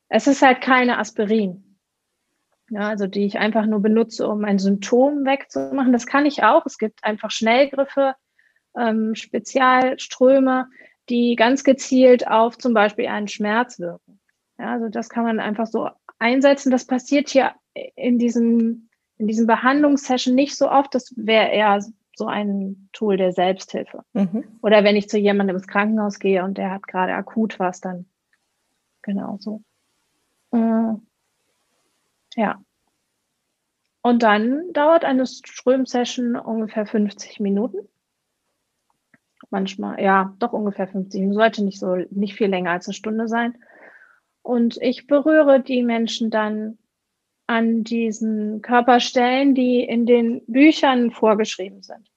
[0.09, 1.77] es ist halt keine Aspirin.
[2.71, 5.93] Ja, also die ich einfach nur benutze, um ein Symptom wegzumachen.
[5.93, 6.67] Das kann ich auch.
[6.67, 8.15] Es gibt einfach Schnellgriffe,
[8.77, 10.69] ähm, Spezialströme,
[11.09, 14.21] die ganz gezielt auf zum Beispiel einen Schmerz wirken.
[14.59, 16.71] Ja, also das kann man einfach so einsetzen.
[16.71, 17.53] Das passiert hier
[17.97, 20.95] in diesem, in diesem Behandlungssession nicht so oft.
[20.95, 21.81] Das wäre eher
[22.15, 24.03] so ein Tool der Selbsthilfe.
[24.13, 24.45] Mhm.
[24.61, 28.07] Oder wenn ich zu jemandem ins Krankenhaus gehe und der hat gerade akut was, dann
[29.03, 29.63] genau so.
[30.53, 30.95] Äh,
[32.37, 32.63] ja.
[34.03, 37.89] Und dann dauert eine Strömsession ungefähr 50 Minuten.
[39.51, 41.39] Manchmal, ja, doch ungefähr 50 Minuten.
[41.39, 43.59] Sollte nicht so, nicht viel länger als eine Stunde sein.
[44.43, 46.79] Und ich berühre die Menschen dann
[47.47, 52.11] an diesen Körperstellen, die in den Büchern vorgeschrieben sind.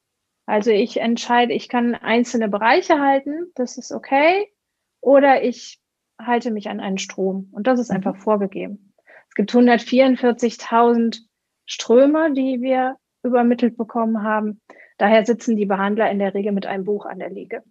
[0.45, 4.51] Also ich entscheide, ich kann einzelne Bereiche halten, das ist okay.
[4.99, 5.79] Oder ich
[6.25, 7.49] halte mich an einen Strom.
[7.51, 7.97] Und das ist mhm.
[7.97, 8.93] einfach vorgegeben.
[9.29, 11.21] Es gibt 144.000
[11.65, 14.61] Ströme, die wir übermittelt bekommen haben.
[14.97, 17.63] Daher sitzen die Behandler in der Regel mit einem Buch an der Liege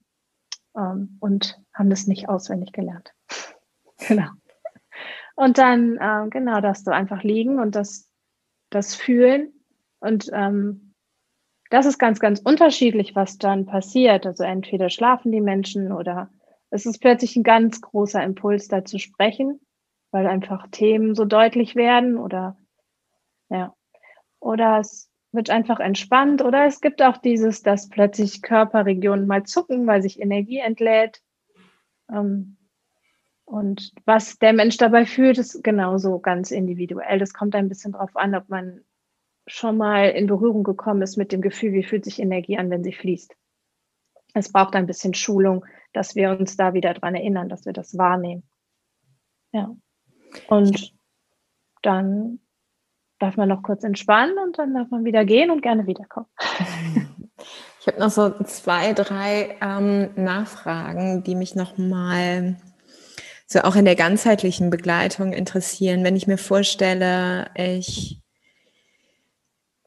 [0.76, 3.12] ähm, und haben das nicht auswendig gelernt.
[4.08, 4.28] genau.
[5.36, 8.10] Und dann, ähm, genau, darfst du einfach liegen und das,
[8.70, 9.52] das fühlen.
[10.00, 10.94] Und ähm,
[11.70, 14.26] das ist ganz, ganz unterschiedlich, was dann passiert.
[14.26, 16.30] Also entweder schlafen die Menschen oder
[16.70, 19.60] es ist plötzlich ein ganz großer Impuls, da zu sprechen,
[20.10, 22.56] weil einfach Themen so deutlich werden oder
[23.48, 23.74] ja.
[24.38, 29.86] Oder es wird einfach entspannt oder es gibt auch dieses, dass plötzlich Körperregionen mal zucken,
[29.86, 31.20] weil sich Energie entlädt.
[32.10, 32.56] Ähm,
[33.44, 37.18] und was der Mensch dabei fühlt, ist genauso ganz individuell.
[37.18, 38.84] Das kommt ein bisschen drauf an, ob man
[39.46, 42.84] schon mal in Berührung gekommen ist mit dem Gefühl, wie fühlt sich Energie an, wenn
[42.84, 43.34] sie fließt.
[44.34, 47.96] Es braucht ein bisschen Schulung, dass wir uns da wieder dran erinnern, dass wir das
[47.98, 48.44] wahrnehmen.
[49.52, 49.74] Ja.
[50.48, 50.94] Und
[51.82, 52.40] dann
[53.18, 56.26] darf man noch kurz entspannen und dann darf man wieder gehen und gerne wiederkommen.
[57.80, 62.58] Ich habe noch so zwei, drei ähm, Nachfragen, die mich noch mal
[63.46, 68.20] so auch in der ganzheitlichen Begleitung interessieren, wenn ich mir vorstelle, ich,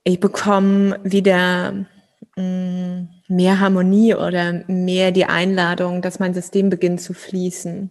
[0.03, 1.85] ich bekomme wieder
[2.35, 7.89] mh, mm, mehr Harmonie oder mehr die Einladung, dass mein System beginnt zu fließen.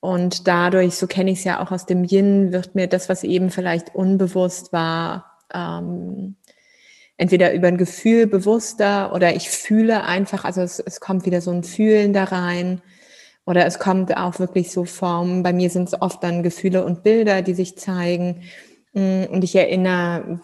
[0.00, 3.24] Und dadurch, so kenne ich es ja auch aus dem Yin, wird mir das, was
[3.24, 6.36] eben vielleicht unbewusst war, ähm,
[7.16, 11.52] entweder über ein Gefühl bewusster oder ich fühle einfach, also es, es kommt wieder so
[11.52, 12.82] ein Fühlen da rein
[13.46, 15.42] oder es kommt auch wirklich so Formen.
[15.42, 18.42] Bei mir sind es oft dann Gefühle und Bilder, die sich zeigen.
[18.92, 20.40] Mm, und ich erinnere,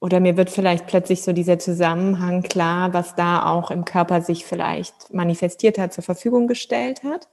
[0.00, 4.44] oder mir wird vielleicht plötzlich so dieser Zusammenhang klar, was da auch im Körper sich
[4.44, 7.28] vielleicht manifestiert hat, zur Verfügung gestellt hat.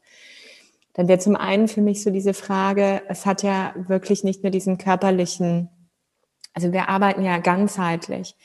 [0.93, 4.51] Dann wäre zum einen für mich so diese Frage, es hat ja wirklich nicht nur
[4.51, 5.69] diesen körperlichen
[6.55, 8.35] also wir arbeiten ja ganzheitlich.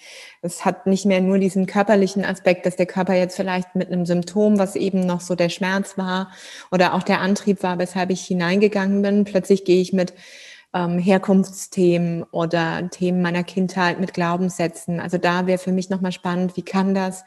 [0.41, 4.07] Es hat nicht mehr nur diesen körperlichen Aspekt, dass der Körper jetzt vielleicht mit einem
[4.07, 6.33] Symptom, was eben noch so der Schmerz war
[6.73, 9.25] oder auch der Antrieb war, weshalb ich hineingegangen bin.
[9.25, 10.15] Plötzlich gehe ich mit
[10.75, 15.01] ähm, Herkunftsthemen oder Themen meiner Kindheit mit Glaubenssätzen.
[15.01, 17.25] Also da wäre für mich nochmal spannend, wie kann das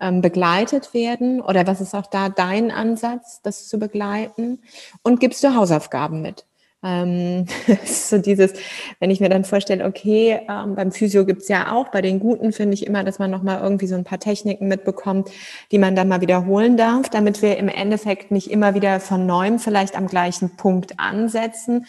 [0.00, 4.60] ähm, begleitet werden oder was ist auch da dein Ansatz, das zu begleiten?
[5.02, 6.46] Und gibst du Hausaufgaben mit?
[6.82, 7.44] Ähm,
[7.84, 8.54] so dieses,
[9.00, 12.52] wenn ich mir dann vorstelle, okay, ähm, beim Physio gibt's ja auch, bei den Guten
[12.52, 15.30] finde ich immer, dass man nochmal irgendwie so ein paar Techniken mitbekommt,
[15.72, 19.58] die man dann mal wiederholen darf, damit wir im Endeffekt nicht immer wieder von neuem
[19.58, 21.86] vielleicht am gleichen Punkt ansetzen,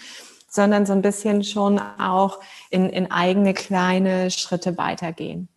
[0.52, 5.48] sondern so ein bisschen schon auch in, in eigene kleine Schritte weitergehen.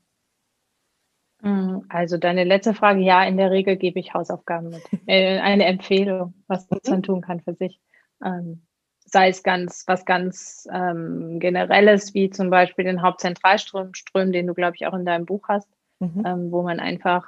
[1.42, 4.82] Mm, also deine letzte Frage, ja, in der Regel gebe ich Hausaufgaben mit.
[5.06, 7.80] Äh, eine Empfehlung, was man tun kann für sich.
[8.24, 8.62] Ähm,
[9.04, 14.76] sei es ganz was ganz ähm, Generelles, wie zum Beispiel den Hauptzentralstrom, den du, glaube
[14.76, 16.22] ich, auch in deinem Buch hast, mhm.
[16.24, 17.26] ähm, wo man einfach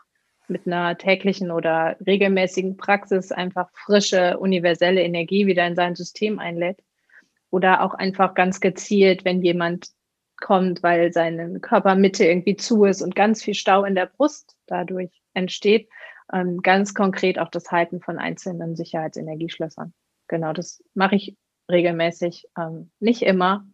[0.49, 6.79] mit einer täglichen oder regelmäßigen Praxis einfach frische, universelle Energie wieder in sein System einlädt.
[7.57, 9.89] Oder auch einfach ganz gezielt, wenn jemand
[10.39, 15.23] kommt, weil seine Körpermitte irgendwie zu ist und ganz viel Stau in der Brust dadurch
[15.33, 15.89] entsteht,
[16.31, 19.95] ähm, ganz konkret auch das Halten von einzelnen Sicherheitsenergieschlössern.
[20.29, 21.35] Genau, das mache ich
[21.71, 22.47] regelmäßig.
[22.59, 23.67] Ähm, nicht immer,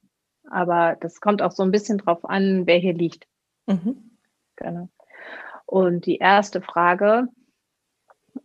[0.49, 3.27] aber das kommt auch so ein bisschen drauf an, wer hier liegt.
[3.67, 4.17] Mhm.
[4.55, 4.91] Genau.
[5.67, 7.27] Und die erste Frage,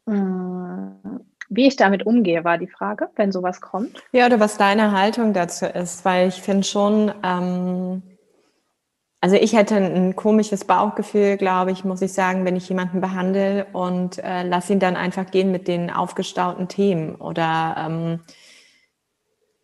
[0.08, 4.04] äh, wie ich damit umgehe, war die Frage, wenn sowas kommt.
[4.12, 8.02] Ja, oder was deine Haltung dazu ist, weil ich finde schon, ähm,
[9.22, 13.66] also ich hätte ein komisches Bauchgefühl, glaube ich, muss ich sagen, wenn ich jemanden behandle
[13.74, 18.20] und äh, lass ihn dann einfach gehen mit den aufgestauten Themen oder ähm,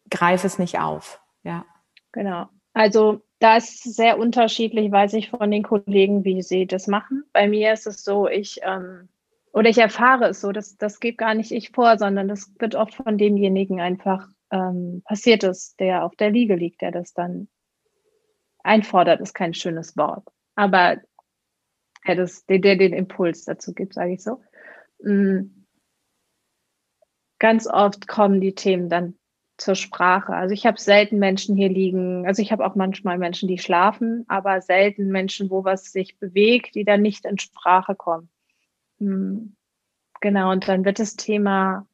[0.10, 1.22] greife es nicht auf.
[1.44, 1.66] Ja.
[2.12, 2.48] Genau.
[2.74, 7.24] Also da ist sehr unterschiedlich, weiß ich von den Kollegen, wie sie das machen.
[7.34, 9.10] Bei mir ist es so, ich ähm,
[9.54, 12.74] oder ich erfahre es so, dass das geht gar nicht ich vor, sondern das wird
[12.74, 17.48] oft von demjenigen einfach ähm, passiert ist, der auf der Liege liegt, der das dann
[18.64, 20.28] einfordert, ist kein schönes Wort.
[20.56, 20.98] Aber
[22.08, 24.42] der, das, der, der den Impuls dazu gibt, sage ich so.
[25.00, 25.68] Mhm.
[27.38, 29.16] Ganz oft kommen die Themen dann
[29.58, 30.34] zur Sprache.
[30.34, 34.26] Also ich habe selten Menschen hier liegen, also ich habe auch manchmal Menschen, die schlafen,
[34.28, 38.30] aber selten Menschen, wo was sich bewegt, die dann nicht in Sprache kommen.
[39.00, 39.56] Hm.
[40.22, 41.86] Genau, und dann wird das Thema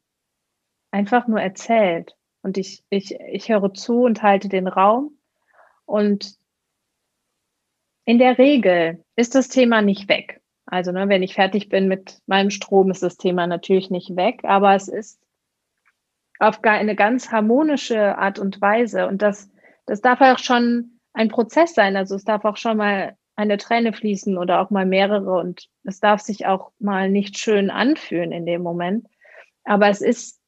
[0.92, 2.16] einfach nur erzählt.
[2.42, 5.18] Und ich, ich, ich höre zu und halte den Raum.
[5.86, 6.38] Und
[8.06, 10.42] in der Regel ist das Thema nicht weg.
[10.66, 14.42] Also, ne, wenn ich fertig bin mit meinem Strom, ist das Thema natürlich nicht weg,
[14.44, 15.20] aber es ist
[16.38, 19.08] auf eine ganz harmonische Art und Weise.
[19.08, 19.52] Und das,
[19.86, 21.98] das darf auch schon ein Prozess sein.
[21.98, 25.40] Also es darf auch schon mal eine Träne fließen oder auch mal mehrere.
[25.40, 29.08] Und es darf sich auch mal nicht schön anfühlen in dem Moment.
[29.64, 30.42] Aber es ist,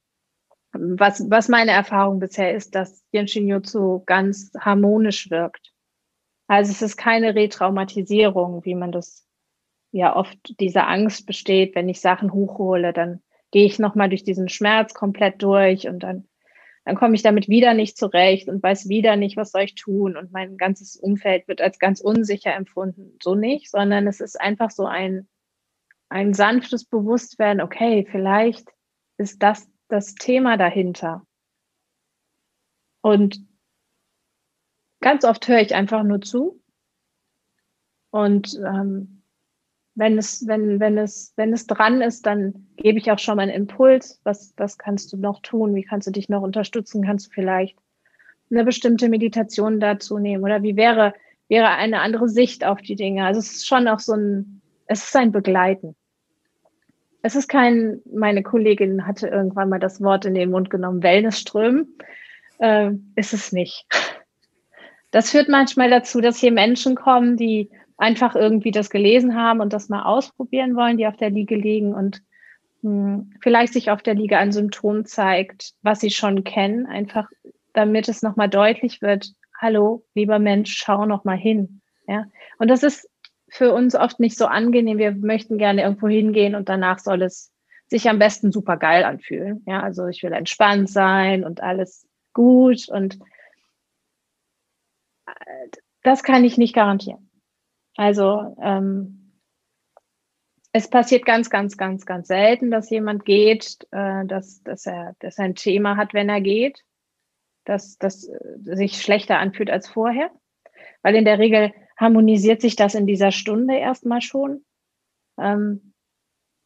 [0.73, 5.71] was, was meine Erfahrung bisher ist, dass Yin Shinjutsu ganz harmonisch wirkt.
[6.47, 9.25] Also es ist keine Retraumatisierung, wie man das
[9.91, 13.21] ja oft diese Angst besteht, wenn ich Sachen hochhole, dann
[13.52, 16.27] gehe ich nochmal durch diesen Schmerz komplett durch und dann,
[16.92, 20.17] dann komme ich damit wieder nicht zurecht und weiß wieder nicht, was soll ich tun
[20.17, 23.17] und mein ganzes Umfeld wird als ganz unsicher empfunden.
[23.23, 25.29] So nicht, sondern es ist einfach so ein,
[26.10, 28.67] ein sanftes Bewusstwerden, okay, vielleicht
[29.15, 31.25] ist das das Thema dahinter.
[33.00, 33.39] Und
[35.00, 36.62] ganz oft höre ich einfach nur zu
[38.10, 39.21] und ähm,
[40.02, 43.43] wenn es, wenn, wenn es, wenn es dran ist, dann gebe ich auch schon mal
[43.43, 44.19] einen Impuls.
[44.23, 45.75] Was, was kannst du noch tun?
[45.75, 47.04] Wie kannst du dich noch unterstützen?
[47.04, 47.77] Kannst du vielleicht
[48.49, 50.43] eine bestimmte Meditation dazu nehmen?
[50.43, 51.13] Oder wie wäre,
[51.49, 53.25] wäre eine andere Sicht auf die Dinge?
[53.25, 55.95] Also es ist schon auch so ein, es ist ein Begleiten.
[57.21, 61.95] es ist kein, meine Kollegin hatte irgendwann mal das Wort in den Mund genommen, Wellnessströmen.
[62.58, 63.85] Äh, ist es nicht.
[65.12, 67.69] Das führt manchmal dazu, dass hier Menschen kommen, die
[68.02, 71.93] einfach irgendwie das gelesen haben und das mal ausprobieren wollen, die auf der Liege liegen
[71.93, 72.23] und
[72.81, 77.29] mh, hm, vielleicht sich auf der Liege ein Symptom zeigt, was sie schon kennen, einfach
[77.73, 81.81] damit es nochmal deutlich wird, hallo, lieber Mensch, schau nochmal hin.
[82.08, 82.25] Ja?
[82.58, 83.08] Und das ist
[83.49, 84.97] für uns oft nicht so angenehm.
[84.97, 87.52] Wir möchten gerne irgendwo hingehen und danach soll es
[87.87, 89.63] sich am besten super geil anfühlen.
[89.67, 93.19] Ja, also ich will entspannt sein und alles gut und
[95.27, 95.67] äh,
[96.02, 97.31] das kann ich nicht garantieren.
[97.96, 99.21] Also ähm,
[100.73, 105.37] es passiert ganz, ganz, ganz, ganz selten, dass jemand geht, äh, dass, dass, er, dass
[105.37, 106.83] er ein Thema hat, wenn er geht,
[107.65, 110.31] dass das äh, sich schlechter anfühlt als vorher.
[111.02, 114.63] Weil in der Regel harmonisiert sich das in dieser Stunde erstmal schon.
[115.37, 115.90] Ähm,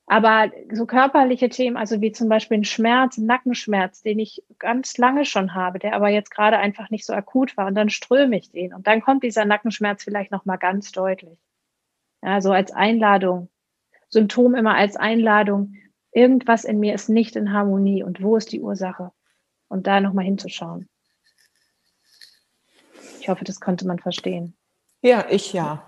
[0.07, 4.97] aber so körperliche Themen, also wie zum Beispiel ein Schmerz, ein Nackenschmerz, den ich ganz
[4.97, 8.37] lange schon habe, der aber jetzt gerade einfach nicht so akut war und dann ströme
[8.37, 11.39] ich den und dann kommt dieser Nackenschmerz vielleicht nochmal ganz deutlich.
[12.21, 13.49] Ja, so als Einladung,
[14.09, 15.75] Symptom immer als Einladung,
[16.11, 19.11] irgendwas in mir ist nicht in Harmonie und wo ist die Ursache?
[19.67, 20.87] Und da nochmal hinzuschauen.
[23.19, 24.55] Ich hoffe, das konnte man verstehen.
[25.01, 25.83] Ja, ich ja.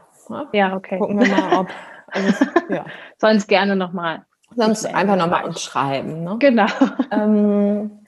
[0.51, 0.97] Ja, okay.
[0.97, 1.69] Gucken wir mal, ob.
[2.07, 2.85] Also, ja.
[3.17, 4.25] Sonst gerne nochmal.
[4.55, 6.23] Sonst einfach nochmal uns schreiben.
[6.23, 6.37] Ne?
[6.39, 6.67] Genau.
[7.11, 7.99] Ähm,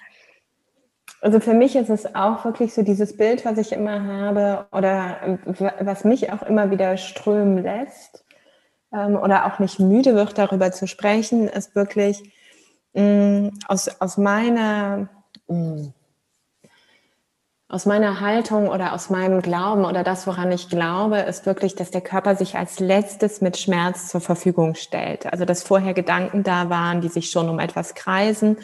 [1.21, 5.39] also für mich ist es auch wirklich so dieses Bild, was ich immer habe oder
[5.79, 8.23] was mich auch immer wieder strömen lässt
[8.93, 12.23] ähm, oder auch nicht müde wird, darüber zu sprechen, ist wirklich
[12.93, 15.09] mh, mm, aus, aus meiner
[15.47, 15.93] mh, mm,
[17.71, 21.91] aus meiner Haltung oder aus meinem Glauben oder das, woran ich glaube, ist wirklich, dass
[21.91, 25.31] der Körper sich als letztes mit Schmerz zur Verfügung stellt.
[25.31, 28.57] Also dass vorher Gedanken da waren, die sich schon um etwas kreisen,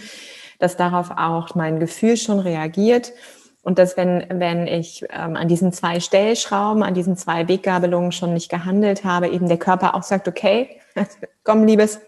[0.58, 3.14] dass darauf auch mein Gefühl schon reagiert
[3.62, 8.34] und dass wenn, wenn ich ähm, an diesen zwei Stellschrauben, an diesen zwei Weggabelungen schon
[8.34, 10.82] nicht gehandelt habe, eben der Körper auch sagt, okay,
[11.44, 12.00] komm, Liebes,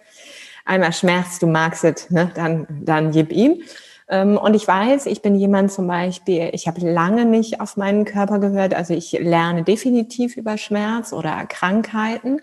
[0.66, 2.32] einmal Schmerz, du magst es, ne?
[2.34, 3.62] dann, dann gib ihm.
[4.10, 8.06] Ähm, und ich weiß, ich bin jemand zum Beispiel, ich habe lange nicht auf meinen
[8.06, 8.74] Körper gehört.
[8.74, 12.42] Also ich lerne definitiv über Schmerz oder Krankheiten.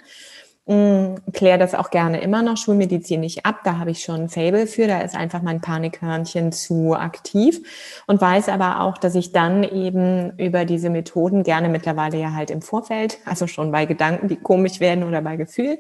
[0.67, 3.61] Mm, kläre das auch gerne immer noch Schulmedizin nicht ab.
[3.65, 4.87] Da habe ich schon ein Fable für.
[4.87, 7.61] Da ist einfach mein Panikhörnchen zu aktiv
[8.07, 12.51] und weiß aber auch, dass ich dann eben über diese Methoden gerne mittlerweile ja halt
[12.51, 15.77] im Vorfeld, also schon bei Gedanken, die komisch werden oder bei Gefühlen,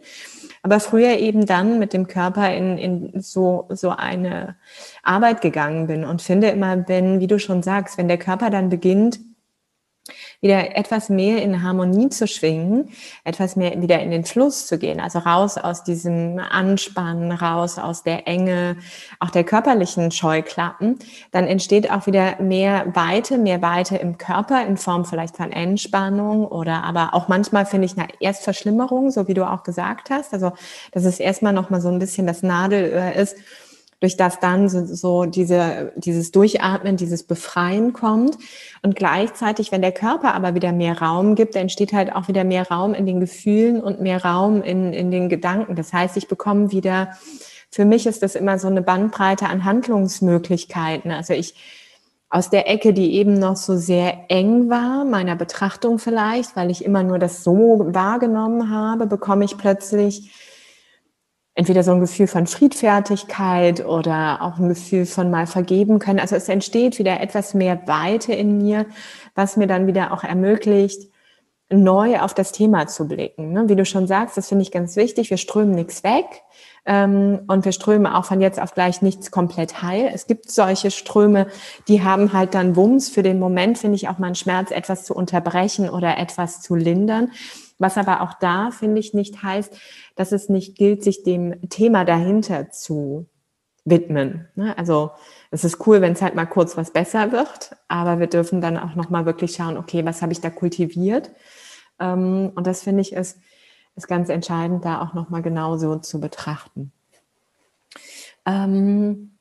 [0.62, 4.56] aber früher eben dann mit dem Körper in, in so, so eine
[5.02, 8.68] Arbeit gegangen bin und finde immer, wenn, wie du schon sagst, wenn der Körper dann
[8.68, 9.18] beginnt,
[10.40, 12.90] wieder etwas mehr in Harmonie zu schwingen,
[13.24, 18.02] etwas mehr wieder in den Fluss zu gehen, also raus aus diesem Anspannen, raus aus
[18.02, 18.76] der Enge,
[19.18, 20.98] auch der körperlichen Scheuklappen,
[21.30, 26.46] dann entsteht auch wieder mehr Weite, mehr Weite im Körper in Form vielleicht von Entspannung
[26.46, 30.52] oder aber auch manchmal finde ich eine Erstverschlimmerung, so wie du auch gesagt hast, also
[30.92, 33.36] dass es erstmal noch mal so ein bisschen das Nadelöhr ist,
[34.04, 38.36] durch das dann so, so diese, dieses Durchatmen, dieses Befreien kommt.
[38.82, 42.68] Und gleichzeitig, wenn der Körper aber wieder mehr Raum gibt, entsteht halt auch wieder mehr
[42.68, 45.74] Raum in den Gefühlen und mehr Raum in, in den Gedanken.
[45.74, 47.16] Das heißt, ich bekomme wieder,
[47.70, 51.10] für mich ist das immer so eine Bandbreite an Handlungsmöglichkeiten.
[51.10, 51.54] Also ich,
[52.28, 56.84] aus der Ecke, die eben noch so sehr eng war, meiner Betrachtung vielleicht, weil ich
[56.84, 60.30] immer nur das so wahrgenommen habe, bekomme ich plötzlich
[61.54, 66.18] entweder so ein Gefühl von Friedfertigkeit oder auch ein Gefühl von mal vergeben können.
[66.18, 68.86] Also es entsteht wieder etwas mehr Weite in mir,
[69.34, 71.10] was mir dann wieder auch ermöglicht,
[71.70, 73.52] neu auf das Thema zu blicken.
[73.52, 73.68] Ne?
[73.68, 75.30] Wie du schon sagst, das finde ich ganz wichtig.
[75.30, 76.26] Wir strömen nichts weg
[76.84, 80.10] ähm, und wir strömen auch von jetzt auf gleich nichts komplett heil.
[80.12, 81.46] Es gibt solche Ströme,
[81.88, 83.08] die haben halt dann Wumms.
[83.08, 86.74] Für den Moment finde ich auch mal einen Schmerz etwas zu unterbrechen oder etwas zu
[86.74, 87.30] lindern.
[87.78, 89.76] Was aber auch da, finde ich, nicht heißt,
[90.16, 93.26] dass es nicht gilt, sich dem Thema dahinter zu
[93.84, 94.48] widmen.
[94.54, 94.76] Ne?
[94.78, 95.10] Also
[95.50, 98.78] es ist cool, wenn es halt mal kurz was besser wird, aber wir dürfen dann
[98.78, 101.30] auch nochmal wirklich schauen, okay, was habe ich da kultiviert?
[102.00, 103.38] Ähm, und das finde ich ist,
[103.96, 106.92] ist ganz entscheidend, da auch nochmal genauso zu betrachten.
[108.46, 109.33] Ähm,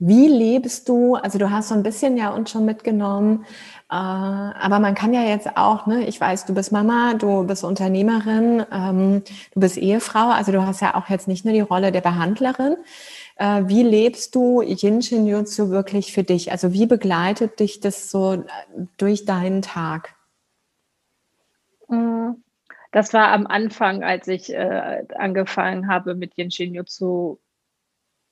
[0.00, 3.44] wie lebst du, also du hast so ein bisschen ja uns schon mitgenommen,
[3.90, 7.64] äh, aber man kann ja jetzt auch, ne, ich weiß, du bist Mama, du bist
[7.64, 9.22] Unternehmerin, ähm,
[9.52, 12.76] du bist Ehefrau, also du hast ja auch jetzt nicht nur die Rolle der Behandlerin.
[13.36, 16.50] Äh, wie lebst du Yin Shin Jutsu wirklich für dich?
[16.50, 18.42] Also wie begleitet dich das so äh,
[18.96, 20.14] durch deinen Tag?
[21.88, 22.30] Mm,
[22.90, 27.38] das war am Anfang, als ich äh, angefangen habe mit Yin Shin Jutsu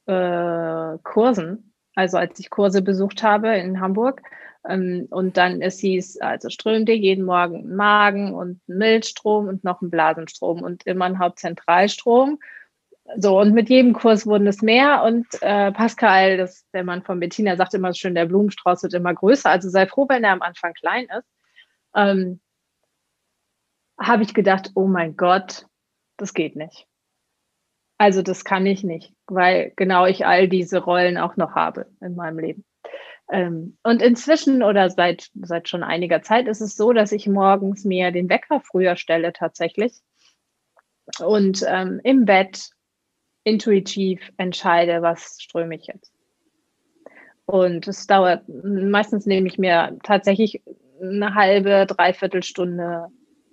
[0.08, 4.22] äh, Kursen, also als ich Kurse besucht habe in Hamburg.
[4.68, 9.80] Ähm, und dann es hieß, also ström dir jeden Morgen Magen und Milchstrom und noch
[9.82, 12.38] einen Blasenstrom und immer einen Hauptzentralstrom.
[13.16, 15.02] So, und mit jedem Kurs wurden es mehr.
[15.02, 19.14] Und äh, Pascal, das, der Mann von Bettina, sagt immer schön, der Blumenstrauß wird immer
[19.14, 19.50] größer.
[19.50, 21.28] Also sei froh, wenn er am Anfang klein ist.
[21.94, 22.40] Ähm,
[23.98, 25.66] Habe ich gedacht, oh mein Gott,
[26.18, 26.86] das geht nicht.
[27.98, 32.14] Also das kann ich nicht, weil genau ich all diese Rollen auch noch habe in
[32.14, 32.64] meinem Leben.
[33.30, 37.84] Ähm, und inzwischen oder seit, seit schon einiger Zeit ist es so, dass ich morgens
[37.84, 39.92] mir den Wecker früher stelle tatsächlich
[41.20, 42.70] und ähm, im Bett
[43.44, 46.12] intuitiv entscheide, was ströme ich jetzt.
[47.46, 50.62] Und es dauert, meistens nehme ich mir tatsächlich
[51.00, 53.08] eine halbe, dreiviertel Stunde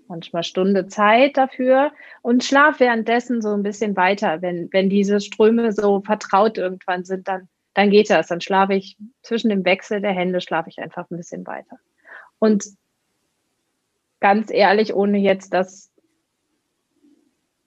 [0.08, 1.92] manchmal Stunde Zeit dafür
[2.22, 4.42] und schlaf währenddessen so ein bisschen weiter.
[4.42, 8.28] Wenn, wenn diese Ströme so vertraut irgendwann sind, dann, dann geht das.
[8.28, 11.78] Dann schlafe ich zwischen dem Wechsel der Hände, schlafe ich einfach ein bisschen weiter.
[12.40, 12.66] Und
[14.20, 15.92] ganz ehrlich, ohne jetzt das,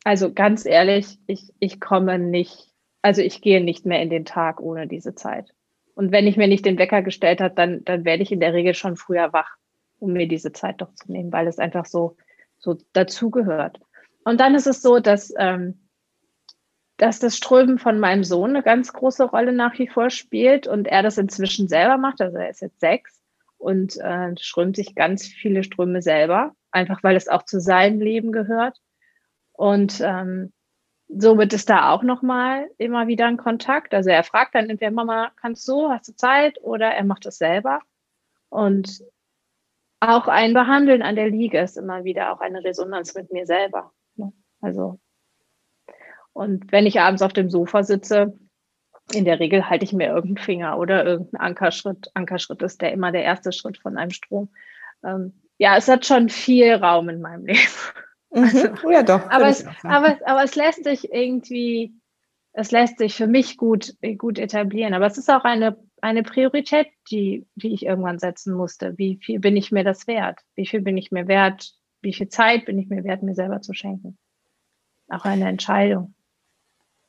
[0.04, 2.72] also ganz ehrlich, ich, ich komme nicht,
[3.02, 5.52] also ich gehe nicht mehr in den Tag ohne diese Zeit.
[5.94, 8.54] Und wenn ich mir nicht den Wecker gestellt habe, dann, dann werde ich in der
[8.54, 9.56] Regel schon früher wach,
[9.98, 12.16] um mir diese Zeit doch zu nehmen, weil es einfach so,
[12.58, 13.80] so dazugehört.
[14.24, 15.88] Und dann ist es so, dass, ähm,
[16.96, 20.86] dass das Strömen von meinem Sohn eine ganz große Rolle nach wie vor spielt und
[20.86, 22.20] er das inzwischen selber macht.
[22.20, 23.22] Also er ist jetzt sechs
[23.56, 28.32] und äh, strömt sich ganz viele Ströme selber, einfach weil es auch zu seinem Leben
[28.32, 28.78] gehört.
[29.52, 30.52] Und ähm,
[31.08, 33.94] somit ist da auch nochmal immer wieder ein Kontakt.
[33.94, 36.58] Also er fragt dann entweder Mama, kannst du, hast du Zeit?
[36.62, 37.80] Oder er macht es selber.
[38.50, 39.02] Und
[40.00, 43.92] auch ein Behandeln an der Liege ist immer wieder auch eine Resonanz mit mir selber.
[44.16, 44.32] Ne?
[44.60, 44.98] Also,
[46.32, 48.38] und wenn ich abends auf dem Sofa sitze,
[49.12, 52.10] in der Regel halte ich mir irgendeinen Finger oder irgendeinen Ankerschritt.
[52.14, 54.50] Ankerschritt ist der immer der erste Schritt von einem Strom.
[55.02, 57.60] Ähm, ja, es hat schon viel Raum in meinem Leben.
[58.30, 58.42] Mhm.
[58.42, 59.30] Also, oh ja, doch.
[59.30, 61.94] Aber es, aber, aber es lässt sich irgendwie,
[62.52, 64.92] es lässt sich für mich gut, gut etablieren.
[64.92, 68.96] Aber es ist auch eine eine Priorität, die, die ich irgendwann setzen musste.
[68.98, 70.40] Wie viel bin ich mir das wert?
[70.54, 71.72] Wie viel bin ich mir wert?
[72.00, 74.18] Wie viel Zeit bin ich mir wert, mir selber zu schenken?
[75.08, 76.14] Auch eine Entscheidung.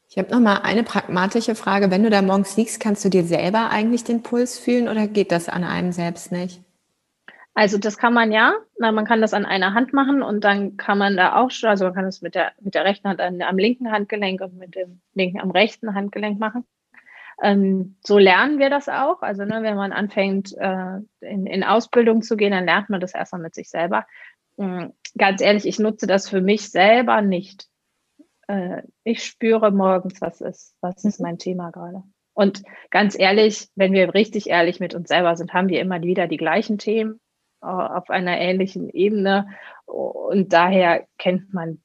[0.09, 1.91] Ich habe noch mal eine pragmatische Frage.
[1.91, 5.31] Wenn du da morgens liegst, kannst du dir selber eigentlich den Puls fühlen oder geht
[5.31, 6.61] das an einem selbst nicht?
[7.53, 8.53] Also das kann man ja.
[8.79, 11.93] Man kann das an einer Hand machen und dann kann man da auch, also man
[11.93, 15.01] kann es mit der, mit der rechten Hand an, am linken Handgelenk und mit dem
[15.13, 16.65] linken am rechten Handgelenk machen.
[17.41, 19.21] Ähm, so lernen wir das auch.
[19.21, 23.13] Also ne, wenn man anfängt, äh, in, in Ausbildung zu gehen, dann lernt man das
[23.13, 24.05] erstmal mit sich selber.
[24.57, 27.67] Ähm, ganz ehrlich, ich nutze das für mich selber nicht.
[28.47, 32.03] Äh, ich spüre morgens, was ist, was ist mein Thema gerade.
[32.33, 36.27] Und ganz ehrlich, wenn wir richtig ehrlich mit uns selber sind, haben wir immer wieder
[36.27, 37.19] die gleichen Themen
[37.61, 39.49] äh, auf einer ähnlichen Ebene.
[39.85, 41.81] Und daher kennt man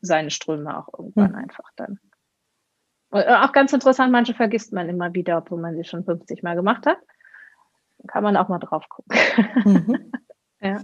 [0.00, 1.38] seine Ströme auch irgendwann mhm.
[1.38, 2.00] einfach dann.
[3.12, 6.54] Äh, auch ganz interessant, manche vergisst man immer wieder, obwohl man sie schon 50 Mal
[6.54, 6.98] gemacht hat.
[8.06, 9.18] Kann man auch mal drauf gucken.
[9.64, 10.12] Mhm.
[10.60, 10.80] ja.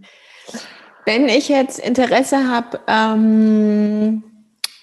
[1.04, 4.24] Wenn ich jetzt Interesse habe, ähm,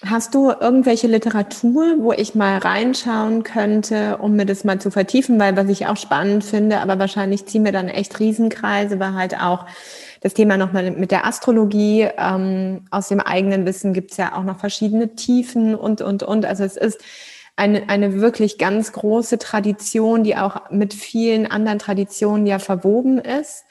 [0.06, 5.40] hast du irgendwelche Literatur, wo ich mal reinschauen könnte, um mir das mal zu vertiefen,
[5.40, 9.40] weil was ich auch spannend finde, aber wahrscheinlich ziehen wir dann echt Riesenkreise, weil halt
[9.40, 9.66] auch
[10.22, 14.44] das Thema nochmal mit der Astrologie, ähm, aus dem eigenen Wissen gibt es ja auch
[14.44, 16.46] noch verschiedene Tiefen und, und, und.
[16.46, 17.04] Also es ist
[17.56, 23.66] eine, eine wirklich ganz große Tradition, die auch mit vielen anderen Traditionen ja verwoben ist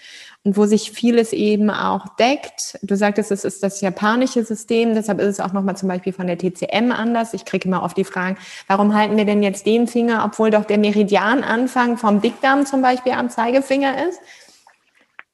[0.45, 2.79] und wo sich vieles eben auch deckt.
[2.83, 6.29] Du sagtest, es ist das japanische System, deshalb ist es auch nochmal zum Beispiel von
[6.29, 7.35] der TCM anders.
[7.35, 10.65] Ich kriege immer oft die Fragen, warum halten wir denn jetzt den Finger, obwohl doch
[10.65, 14.21] der Meridiananfang vom Dickdarm zum Beispiel am Zeigefinger ist?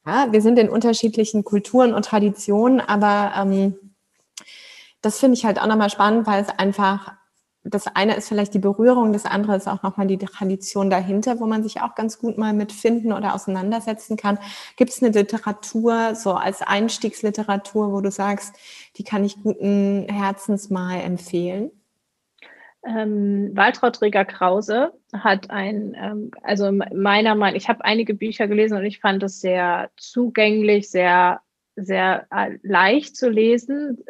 [0.06, 3.76] Ja, wir sind in unterschiedlichen Kulturen und Traditionen, aber ähm,
[5.02, 7.17] das finde ich halt auch nochmal spannend, weil es einfach
[7.70, 11.46] das eine ist vielleicht die Berührung, das andere ist auch nochmal die Tradition dahinter, wo
[11.46, 14.38] man sich auch ganz gut mal mit finden oder auseinandersetzen kann.
[14.76, 18.54] Gibt es eine Literatur, so als Einstiegsliteratur, wo du sagst,
[18.96, 21.70] die kann ich guten Herzens mal empfehlen?
[22.84, 28.84] Ähm, Waltraud Reger-Krause hat ein, ähm, also meiner Meinung, ich habe einige Bücher gelesen und
[28.84, 31.40] ich fand es sehr zugänglich, sehr,
[31.74, 34.04] sehr äh, leicht zu lesen,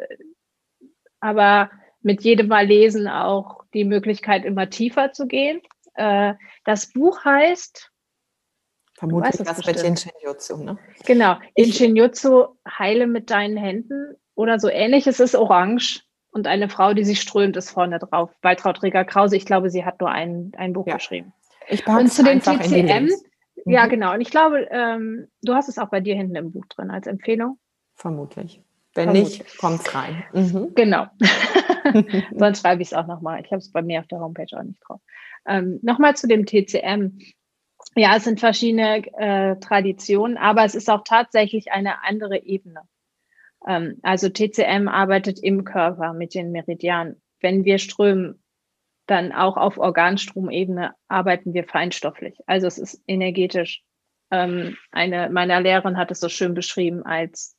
[1.19, 1.69] aber
[2.01, 5.61] mit jedem Mal lesen auch die Möglichkeit, immer tiefer zu gehen.
[5.95, 6.33] Äh,
[6.65, 7.91] das Buch heißt
[8.99, 10.77] Vermutlich das, mit Inshinjutsu, ne?
[11.05, 11.37] Genau.
[11.55, 15.07] Inshinjutsu, heile mit deinen Händen oder so ähnlich.
[15.07, 16.01] Es ist orange.
[16.31, 18.29] Und eine Frau, die sich strömt, ist vorne drauf.
[18.41, 20.95] Waltraud Reger-Krause, ich glaube, sie hat nur ein, ein Buch ja.
[20.95, 21.33] geschrieben.
[21.69, 23.71] Ich und zu den TCM, mhm.
[23.71, 24.13] ja genau.
[24.13, 27.07] Und ich glaube, ähm, du hast es auch bei dir hinten im Buch drin als
[27.07, 27.57] Empfehlung.
[27.95, 28.61] Vermutlich.
[28.95, 29.39] Wenn Vermutlich.
[29.39, 30.23] nicht, kommt es rein.
[30.33, 30.71] Mhm.
[30.75, 31.07] Genau.
[32.35, 33.41] Sonst schreibe ich es auch nochmal.
[33.43, 35.01] Ich habe es bei mir auf der Homepage auch nicht drauf.
[35.47, 37.19] Ähm, nochmal zu dem TCM.
[37.95, 42.81] Ja, es sind verschiedene äh, Traditionen, aber es ist auch tatsächlich eine andere Ebene.
[43.67, 47.21] Ähm, also TCM arbeitet im Körper mit den Meridianen.
[47.41, 48.43] Wenn wir strömen,
[49.09, 52.37] dann auch auf Organstromebene arbeiten wir feinstofflich.
[52.45, 53.83] Also es ist energetisch.
[54.31, 57.57] Ähm, eine meiner Lehrerin hat es so schön beschrieben als,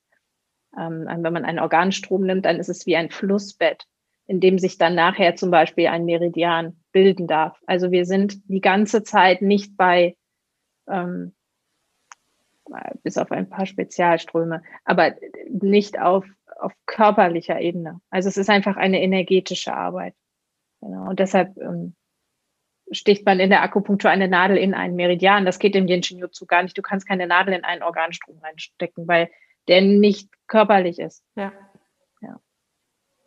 [0.78, 3.84] ähm, wenn man einen Organstrom nimmt, dann ist es wie ein Flussbett,
[4.30, 7.60] in dem sich dann nachher zum Beispiel ein Meridian bilden darf.
[7.66, 10.16] Also wir sind die ganze Zeit nicht bei
[10.88, 11.34] ähm,
[13.02, 15.16] bis auf ein paar Spezialströme, aber
[15.48, 16.24] nicht auf,
[16.60, 18.00] auf körperlicher Ebene.
[18.08, 20.14] Also es ist einfach eine energetische Arbeit.
[20.80, 21.08] Genau.
[21.08, 21.96] Und deshalb ähm,
[22.92, 25.44] sticht man in der Akupunktur eine Nadel in einen Meridian.
[25.44, 26.78] Das geht im Yin Jutsu gar nicht.
[26.78, 29.28] Du kannst keine Nadel in einen Organstrom reinstecken, weil
[29.66, 31.24] der nicht körperlich ist.
[31.34, 31.52] Ja.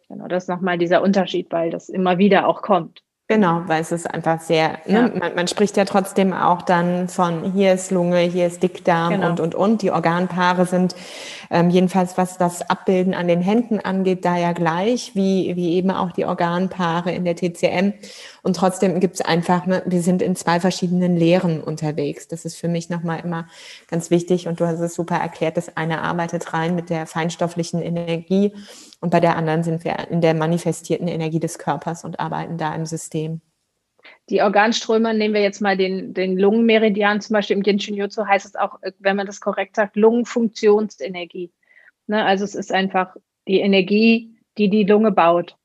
[0.09, 3.03] Genau, das ist nochmal dieser Unterschied, weil das immer wieder auch kommt.
[3.29, 5.01] Genau, weil es ist einfach sehr, ne, ja.
[5.03, 9.13] ne, man, man, spricht ja trotzdem auch dann von hier ist Lunge, hier ist Dickdarm
[9.13, 9.29] genau.
[9.29, 9.81] und, und, und.
[9.81, 10.93] Die Organpaare sind
[11.49, 15.89] ähm, jedenfalls, was das Abbilden an den Händen angeht, da ja gleich, wie, wie eben
[15.89, 17.93] auch die Organpaare in der TCM.
[18.43, 22.27] Und trotzdem gibt es einfach, ne, wir sind in zwei verschiedenen Lehren unterwegs.
[22.27, 23.47] Das ist für mich nochmal immer
[23.87, 27.81] ganz wichtig und du hast es super erklärt, das eine arbeitet rein mit der feinstofflichen
[27.81, 28.53] Energie
[28.99, 32.75] und bei der anderen sind wir in der manifestierten Energie des Körpers und arbeiten da
[32.75, 33.39] im System.
[34.29, 38.45] Die Organströme, nehmen wir jetzt mal den, den Lungenmeridian, zum Beispiel im Genshin Jutsu heißt
[38.45, 41.51] es auch, wenn man das korrekt sagt, Lungenfunktionsenergie.
[42.07, 43.15] Ne, also es ist einfach
[43.47, 45.55] die Energie, die die Lunge baut.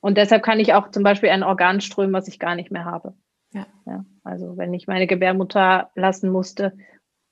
[0.00, 2.84] Und deshalb kann ich auch zum Beispiel ein Organ strömen, was ich gar nicht mehr
[2.84, 3.14] habe.
[3.52, 3.66] Ja.
[3.86, 4.04] ja.
[4.24, 6.76] Also wenn ich meine Gebärmutter lassen musste,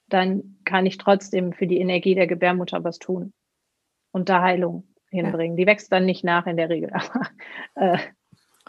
[0.09, 3.33] dann kann ich trotzdem für die Energie der Gebärmutter was tun
[4.13, 5.57] und da Heilung hinbringen.
[5.57, 5.63] Ja.
[5.63, 6.93] Die wächst dann nicht nach in der Regel,
[7.75, 7.99] aber äh,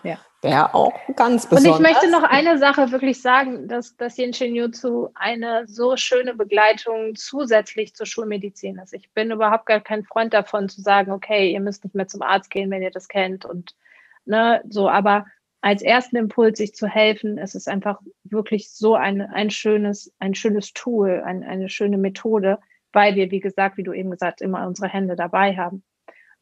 [0.04, 0.18] ja.
[0.42, 1.80] Wäre auch ganz besonders.
[1.80, 6.34] Und ich möchte noch eine Sache wirklich sagen, dass das Yin Jutsu eine so schöne
[6.34, 8.94] Begleitung zusätzlich zur Schulmedizin ist.
[8.94, 12.22] Ich bin überhaupt gar kein Freund davon zu sagen, okay, ihr müsst nicht mehr zum
[12.22, 13.76] Arzt gehen, wenn ihr das kennt und
[14.30, 15.26] ne, so, aber
[15.62, 20.34] als ersten Impuls, sich zu helfen, es ist einfach wirklich so ein, ein schönes, ein
[20.34, 22.60] schönes Tool, ein, eine schöne Methode,
[22.94, 25.84] weil wir, wie gesagt, wie du eben gesagt, immer unsere Hände dabei haben.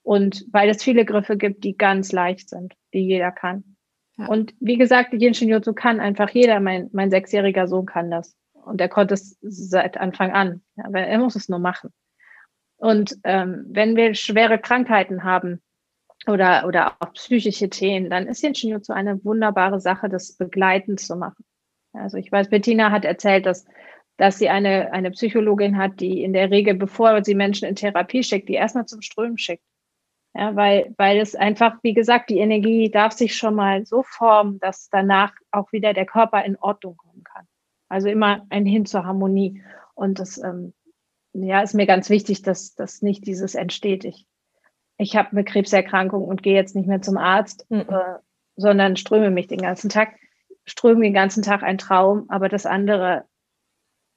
[0.03, 3.75] Und weil es viele Griffe gibt, die ganz leicht sind, die jeder kann.
[4.17, 4.27] Ja.
[4.27, 6.59] Und wie gesagt, die Jinshin Jutsu kann einfach jeder.
[6.59, 8.35] Mein, mein sechsjähriger Sohn kann das.
[8.53, 10.61] Und er konnte es seit Anfang an.
[10.75, 11.91] Ja, aber er muss es nur machen.
[12.77, 15.61] Und ähm, wenn wir schwere Krankheiten haben
[16.27, 21.15] oder, oder auch psychische Themen, dann ist Jinshin Jutsu eine wunderbare Sache, das begleitend zu
[21.15, 21.43] machen.
[21.93, 23.65] Also ich weiß, Bettina hat erzählt, dass
[24.17, 28.23] dass sie eine, eine Psychologin hat, die in der Regel, bevor sie Menschen in Therapie
[28.23, 29.63] schickt, die erstmal zum Strömen schickt.
[30.33, 34.59] Ja, weil, weil es einfach, wie gesagt, die Energie darf sich schon mal so formen,
[34.59, 37.47] dass danach auch wieder der Körper in Ordnung kommen kann.
[37.89, 39.63] Also immer ein Hin zur Harmonie.
[39.95, 40.73] Und das ähm,
[41.33, 44.03] ja, ist mir ganz wichtig, dass, dass nicht dieses entsteht.
[44.03, 44.27] Ich,
[44.97, 47.81] ich habe eine Krebserkrankung und gehe jetzt nicht mehr zum Arzt, mhm.
[47.81, 48.19] äh,
[48.55, 50.09] sondern ströme mich den ganzen Tag,
[50.65, 53.25] ströme den ganzen Tag ein Traum, aber das andere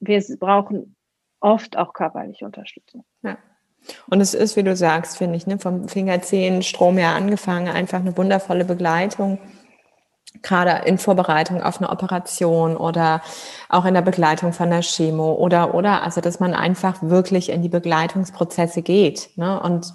[0.01, 0.97] wir brauchen
[1.41, 3.05] oft auch körperliche Unterstützung.
[3.23, 3.37] Ja.
[4.09, 8.17] Und es ist, wie du sagst, finde ich, ne, vom Fingerzehenstrom her angefangen, einfach eine
[8.17, 9.39] wundervolle Begleitung,
[10.43, 13.23] gerade in Vorbereitung auf eine Operation oder
[13.69, 17.63] auch in der Begleitung von der Chemo oder, oder, also, dass man einfach wirklich in
[17.63, 19.95] die Begleitungsprozesse geht, ne, und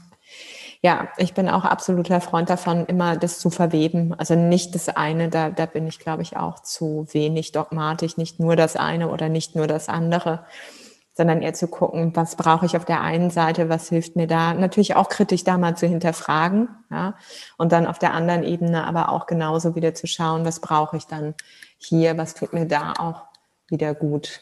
[0.86, 4.14] ja, ich bin auch absoluter Freund davon, immer das zu verweben.
[4.20, 8.40] Also nicht das eine, da, da bin ich, glaube ich, auch zu wenig dogmatisch, nicht
[8.40, 10.46] nur das eine oder nicht nur das andere,
[11.16, 14.54] sondern eher zu gucken, was brauche ich auf der einen Seite, was hilft mir da.
[14.54, 17.16] Natürlich auch kritisch da mal zu hinterfragen, ja.
[17.58, 21.08] Und dann auf der anderen Ebene aber auch genauso wieder zu schauen, was brauche ich
[21.08, 21.34] dann
[21.80, 23.24] hier, was tut mir da auch
[23.70, 24.42] wieder gut.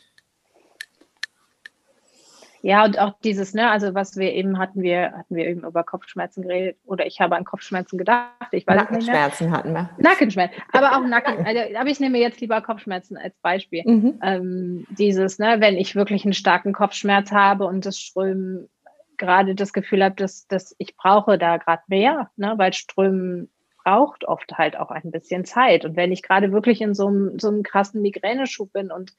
[2.66, 5.84] Ja, und auch dieses, ne, also was wir eben hatten, wir hatten wir eben über
[5.84, 8.32] Kopfschmerzen geredet oder ich habe an Kopfschmerzen gedacht.
[8.51, 9.89] Ich weiß Nackenschmerzen nicht hatten wir.
[9.97, 11.45] Nackenschmerzen, aber auch Nacken.
[11.45, 13.84] Also, aber ich nehme jetzt lieber Kopfschmerzen als Beispiel.
[13.86, 14.20] Mhm.
[14.24, 18.70] Ähm, dieses, ne, wenn ich wirklich einen starken Kopfschmerz habe und das Strömen
[19.18, 23.49] gerade das Gefühl habe, dass, dass ich brauche da gerade mehr, ne, weil Strömen
[23.84, 25.84] braucht oft halt auch ein bisschen Zeit.
[25.84, 29.11] Und wenn ich gerade wirklich in so einem, so einem krassen Migräneschub bin und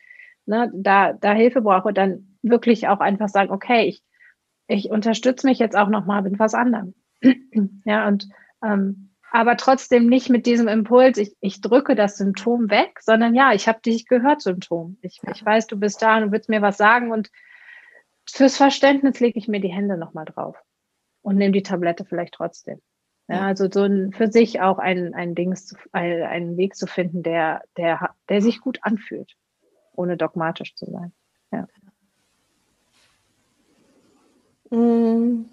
[0.47, 4.03] ne, da, da Hilfe brauche, dann wirklich auch einfach sagen, okay, ich,
[4.67, 6.95] ich unterstütze mich jetzt auch nochmal mit was anderem.
[7.87, 8.29] Ja, und
[8.63, 13.53] ähm, aber trotzdem nicht mit diesem Impuls, ich, ich drücke das Symptom weg, sondern ja,
[13.53, 14.97] ich habe dich gehört, Symptom.
[15.03, 17.31] Ich, ich weiß, du bist da und du willst mir was sagen und
[18.31, 20.57] fürs Verständnis lege ich mir die Hände nochmal drauf
[21.23, 22.81] und nehme die Tablette vielleicht trotzdem.
[23.27, 27.23] Ja, also so ein, für sich auch ein, ein Dings, ein, einen Weg zu finden,
[27.23, 29.35] der, der, der sich gut anfühlt,
[29.97, 31.13] ohne dogmatisch zu sein.
[31.53, 31.67] Ja.
[34.71, 35.47] Mm.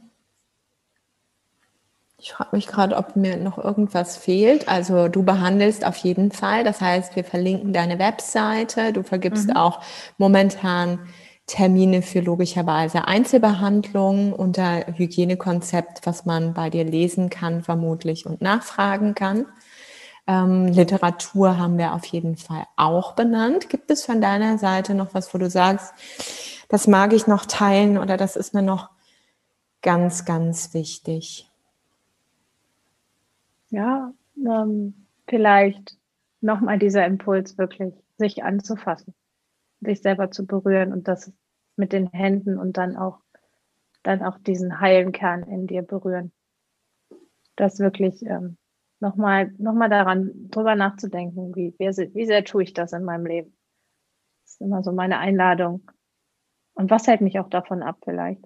[2.23, 4.67] Ich frage mich gerade, ob mir noch irgendwas fehlt.
[4.67, 6.63] Also du behandelst auf jeden Fall.
[6.63, 8.93] Das heißt, wir verlinken deine Webseite.
[8.93, 9.57] Du vergibst mhm.
[9.57, 9.81] auch
[10.19, 10.99] momentan
[11.47, 19.15] Termine für logischerweise Einzelbehandlungen unter Hygienekonzept, was man bei dir lesen kann, vermutlich und nachfragen
[19.15, 19.47] kann.
[20.27, 23.69] Ähm, Literatur haben wir auf jeden Fall auch benannt.
[23.69, 25.93] Gibt es von deiner Seite noch was, wo du sagst,
[26.69, 28.89] das mag ich noch teilen oder das ist mir noch
[29.81, 31.49] ganz, ganz wichtig?
[33.69, 35.97] Ja, ähm, vielleicht
[36.41, 39.13] nochmal dieser Impuls wirklich, sich anzufassen,
[39.79, 41.31] sich selber zu berühren und das
[41.75, 43.19] mit den Händen und dann auch,
[44.03, 46.31] dann auch diesen heilen Kern in dir berühren.
[47.55, 48.57] Das wirklich ähm,
[49.01, 53.25] nochmal noch mal daran, drüber nachzudenken, wie, wie, wie sehr tue ich das in meinem
[53.25, 53.57] Leben.
[54.43, 55.89] Das ist immer so meine Einladung.
[56.73, 58.43] Und was hält mich auch davon ab vielleicht?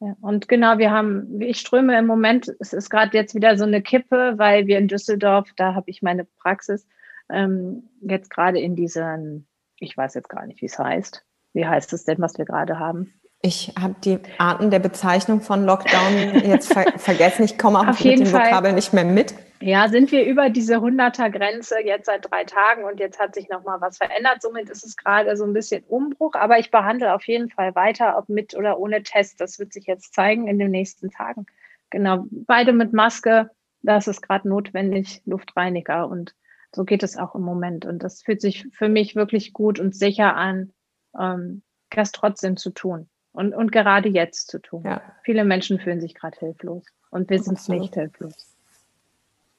[0.00, 3.64] Ja, und genau, wir haben, ich ströme im Moment, es ist gerade jetzt wieder so
[3.64, 6.86] eine Kippe, weil wir in Düsseldorf, da habe ich meine Praxis,
[7.30, 9.46] ähm, jetzt gerade in diesen,
[9.78, 12.78] ich weiß jetzt gar nicht, wie es heißt, wie heißt es denn, was wir gerade
[12.78, 13.14] haben?
[13.44, 17.44] Ich habe die Arten der Bezeichnung von Lockdown jetzt ver vergessen.
[17.44, 19.34] Ich komme auch Auf mit den Vokabeln nicht mehr mit.
[19.60, 23.82] Ja, sind wir über diese 100er-Grenze jetzt seit drei Tagen und jetzt hat sich nochmal
[23.82, 24.40] was verändert.
[24.40, 28.16] Somit ist es gerade so ein bisschen Umbruch, aber ich behandle auf jeden Fall weiter,
[28.16, 29.42] ob mit oder ohne Test.
[29.42, 31.44] Das wird sich jetzt zeigen in den nächsten Tagen.
[31.90, 33.50] Genau, beide mit Maske.
[33.82, 36.34] Das ist gerade notwendig, Luftreiniger und
[36.74, 37.84] so geht es auch im Moment.
[37.84, 40.72] Und das fühlt sich für mich wirklich gut und sicher an,
[41.20, 44.82] ähm, das trotzdem zu tun und, und gerade jetzt zu tun.
[44.86, 45.02] Ja.
[45.22, 47.82] Viele Menschen fühlen sich gerade hilflos und wir sind Absolut.
[47.82, 48.54] nicht hilflos.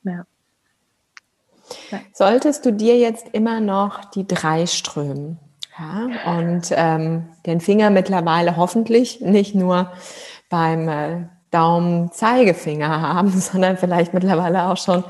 [0.04, 0.26] Ja.
[1.92, 2.00] ja.
[2.14, 5.40] Solltest du dir jetzt immer noch die drei strömen
[5.78, 9.92] ja, und ähm, den Finger mittlerweile hoffentlich nicht nur
[10.50, 15.04] beim äh, Daumen-Zeigefinger haben, sondern vielleicht mittlerweile auch schon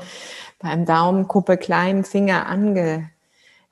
[0.58, 3.10] beim Daumen, Kuppe, kleinen Finger ange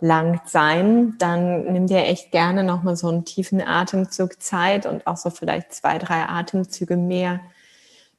[0.05, 5.17] langt sein, dann nimm dir echt gerne nochmal so einen tiefen Atemzug Zeit und auch
[5.17, 7.41] so vielleicht zwei, drei Atemzüge mehr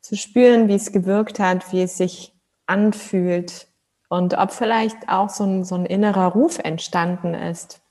[0.01, 2.33] zu spüren, wie es gewirkt hat, wie es sich
[2.65, 3.67] anfühlt
[4.09, 7.81] und ob vielleicht auch so ein, so ein innerer Ruf entstanden ist.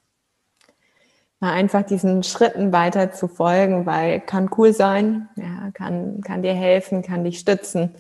[1.38, 6.54] Mal einfach diesen Schritten weiter zu folgen, weil kann cool sein, ja, kann, kann dir
[6.54, 7.94] helfen, kann dich stützen.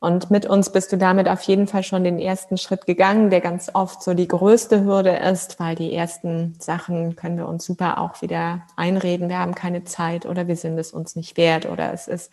[0.00, 3.40] Und mit uns bist du damit auf jeden Fall schon den ersten Schritt gegangen, der
[3.40, 7.98] ganz oft so die größte Hürde ist, weil die ersten Sachen können wir uns super
[7.98, 9.28] auch wieder einreden.
[9.28, 12.30] Wir haben keine Zeit oder wir sind es uns nicht wert oder es ist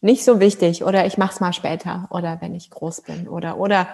[0.00, 3.58] nicht so wichtig oder ich mache es mal später oder wenn ich groß bin oder
[3.58, 3.88] oder.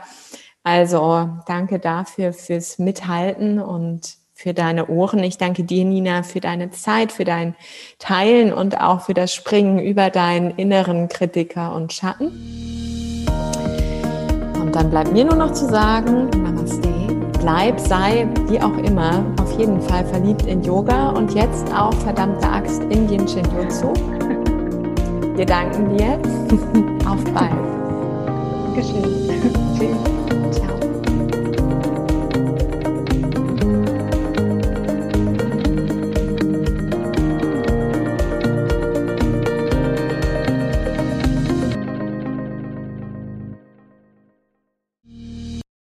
[0.62, 5.22] Also danke dafür fürs Mithalten und für deine Ohren.
[5.22, 7.54] Ich danke dir, Nina, für deine Zeit, für dein
[7.98, 13.26] Teilen und auch für das Springen über deinen inneren Kritiker und Schatten.
[14.58, 16.88] Und dann bleibt mir nur noch zu sagen, Namaste,
[17.38, 22.48] bleib, sei, wie auch immer, auf jeden Fall verliebt in Yoga und jetzt auch verdammte
[22.48, 23.92] Axt in Yin Shin Jutsu.
[25.36, 26.18] Wir danken dir.
[27.06, 27.52] auf bald.
[28.74, 29.04] Dankeschön.
[29.78, 30.19] Tschüss.